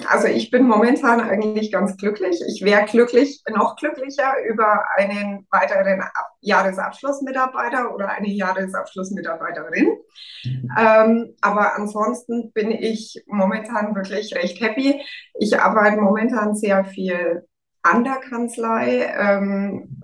Also 0.09 0.27
ich 0.29 0.51
bin 0.51 0.67
momentan 0.67 1.21
eigentlich 1.21 1.73
ganz 1.73 1.97
glücklich. 1.97 2.41
Ich 2.47 2.65
wäre 2.65 2.85
glücklich, 2.85 3.43
noch 3.49 3.77
glücklicher 3.77 4.35
über 4.49 4.85
einen 4.97 5.47
weiteren 5.51 6.03
Jahresabschlussmitarbeiter 6.41 7.95
oder 7.95 8.11
eine 8.11 8.29
Jahresabschlussmitarbeiterin. 8.29 9.97
Mhm. 10.45 10.71
Ähm, 10.79 11.37
aber 11.41 11.77
ansonsten 11.77 12.53
bin 12.53 12.71
ich 12.71 13.23
momentan 13.27 13.95
wirklich 13.95 14.35
recht 14.35 14.61
happy. 14.61 15.01
Ich 15.39 15.59
arbeite 15.59 16.01
momentan 16.01 16.55
sehr 16.55 16.85
viel 16.85 17.47
an 17.83 18.05
der 18.05 18.17
Kanzlei, 18.17 19.11
ähm, 19.19 20.01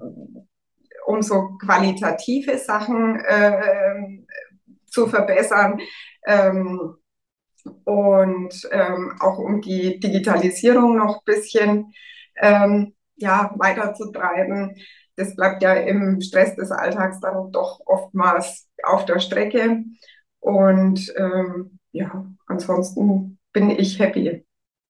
um 1.07 1.23
so 1.23 1.57
qualitative 1.65 2.59
Sachen 2.59 3.21
äh, 3.21 4.25
zu 4.87 5.07
verbessern. 5.07 5.81
Ähm, 6.27 6.97
und 7.85 8.69
ähm, 8.73 9.13
auch 9.21 9.39
um 9.39 9.61
die 9.61 10.01
Digitalisierung 10.01 10.97
noch 10.97 11.17
ein 11.17 11.25
bisschen 11.25 11.93
ähm, 12.37 12.95
ja, 13.17 13.53
weiterzutreiben. 13.57 14.77
Das 15.17 15.35
bleibt 15.35 15.63
ja 15.63 15.75
im 15.75 16.21
Stress 16.21 16.55
des 16.57 16.71
Alltags 16.71 17.21
dann 17.21 17.51
doch 17.53 17.81
oftmals 17.87 18.69
auf 18.83 19.05
der 19.07 19.19
Strecke. 19.19 19.85
Und 20.41 21.13
ähm, 21.17 21.79
ja, 21.93 22.27
ansonsten 22.47 23.39
bin 23.53 23.71
ich 23.71 23.99
happy. 23.99 24.46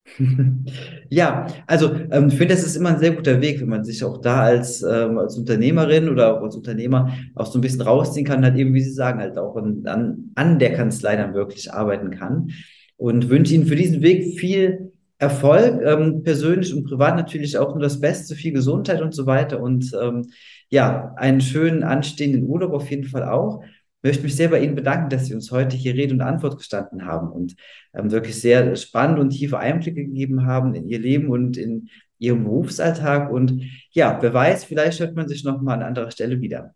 Ja, 1.11 1.47
also 1.66 1.95
ähm, 2.11 2.29
ich 2.29 2.35
finde, 2.35 2.55
das 2.55 2.64
ist 2.64 2.77
immer 2.77 2.90
ein 2.90 2.99
sehr 2.99 3.12
guter 3.12 3.40
Weg, 3.40 3.61
wenn 3.61 3.69
man 3.69 3.85
sich 3.85 4.03
auch 4.05 4.21
da 4.21 4.42
als, 4.42 4.83
ähm, 4.83 5.19
als 5.19 5.37
Unternehmerin 5.37 6.09
oder 6.09 6.37
auch 6.37 6.42
als 6.42 6.57
Unternehmer 6.57 7.12
auch 7.35 7.47
so 7.47 7.59
ein 7.59 7.62
bisschen 7.62 7.83
rausziehen 7.83 8.27
kann, 8.27 8.45
halt 8.45 8.57
eben, 8.57 8.75
wie 8.75 8.83
Sie 8.83 8.92
sagen, 8.92 9.21
halt 9.21 9.38
auch 9.38 9.57
an, 9.57 9.83
an, 9.87 10.31
an 10.35 10.59
der 10.59 10.73
Kanzlei 10.75 11.16
dann 11.16 11.35
wirklich 11.35 11.73
arbeiten 11.73 12.11
kann. 12.11 12.51
Und 12.97 13.29
wünsche 13.29 13.55
Ihnen 13.55 13.66
für 13.66 13.77
diesen 13.77 14.03
Weg 14.03 14.38
viel 14.38 14.92
Erfolg, 15.19 15.81
ähm, 15.83 16.23
persönlich 16.23 16.75
und 16.75 16.85
privat 16.85 17.16
natürlich 17.16 17.57
auch 17.59 17.75
nur 17.75 17.83
das 17.83 18.01
Beste, 18.01 18.35
viel 18.35 18.53
Gesundheit 18.53 19.01
und 19.03 19.14
so 19.14 19.27
weiter. 19.27 19.61
Und 19.61 19.92
ähm, 20.01 20.27
ja, 20.71 21.14
einen 21.16 21.40
schönen 21.40 21.83
anstehenden 21.83 22.45
Urlaub 22.45 22.73
auf 22.73 22.90
jeden 22.90 23.05
Fall 23.05 23.25
auch 23.25 23.62
möchte 24.07 24.23
mich 24.23 24.37
sehr 24.37 24.49
bei 24.49 24.61
Ihnen 24.61 24.75
bedanken, 24.75 25.11
dass 25.11 25.27
Sie 25.27 25.35
uns 25.35 25.51
heute 25.51 25.77
hier 25.77 25.95
Rede 25.95 26.14
und 26.14 26.21
Antwort 26.21 26.59
gestanden 26.59 27.05
haben 27.05 27.31
und 27.31 27.57
ähm, 27.92 28.11
wirklich 28.11 28.40
sehr 28.40 28.75
spannende 28.77 29.21
und 29.21 29.31
tiefe 29.31 29.59
Einblicke 29.59 30.05
gegeben 30.05 30.47
haben 30.47 30.75
in 30.75 30.88
Ihr 30.88 31.01
Leben 31.01 31.29
und 31.29 31.57
in 31.57 31.88
Ihrem 32.19 32.45
Berufsalltag. 32.45 33.31
Und 33.31 33.62
ja, 33.90 34.19
wer 34.21 34.33
weiß, 34.33 34.64
vielleicht 34.64 35.01
hört 35.01 35.16
man 35.16 35.29
sich 35.29 35.45
noch 35.45 35.61
mal 35.61 35.75
an 35.75 35.83
anderer 35.83 36.11
Stelle 36.11 36.40
wieder. 36.40 36.75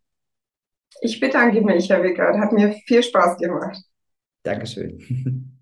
Ich 1.01 1.21
bedanke 1.21 1.63
mich, 1.63 1.89
Herr 1.89 2.03
Wickert. 2.03 2.37
Hat 2.37 2.53
mir 2.53 2.73
viel 2.87 3.03
Spaß 3.03 3.39
gemacht. 3.39 3.79
Dankeschön. 4.43 5.47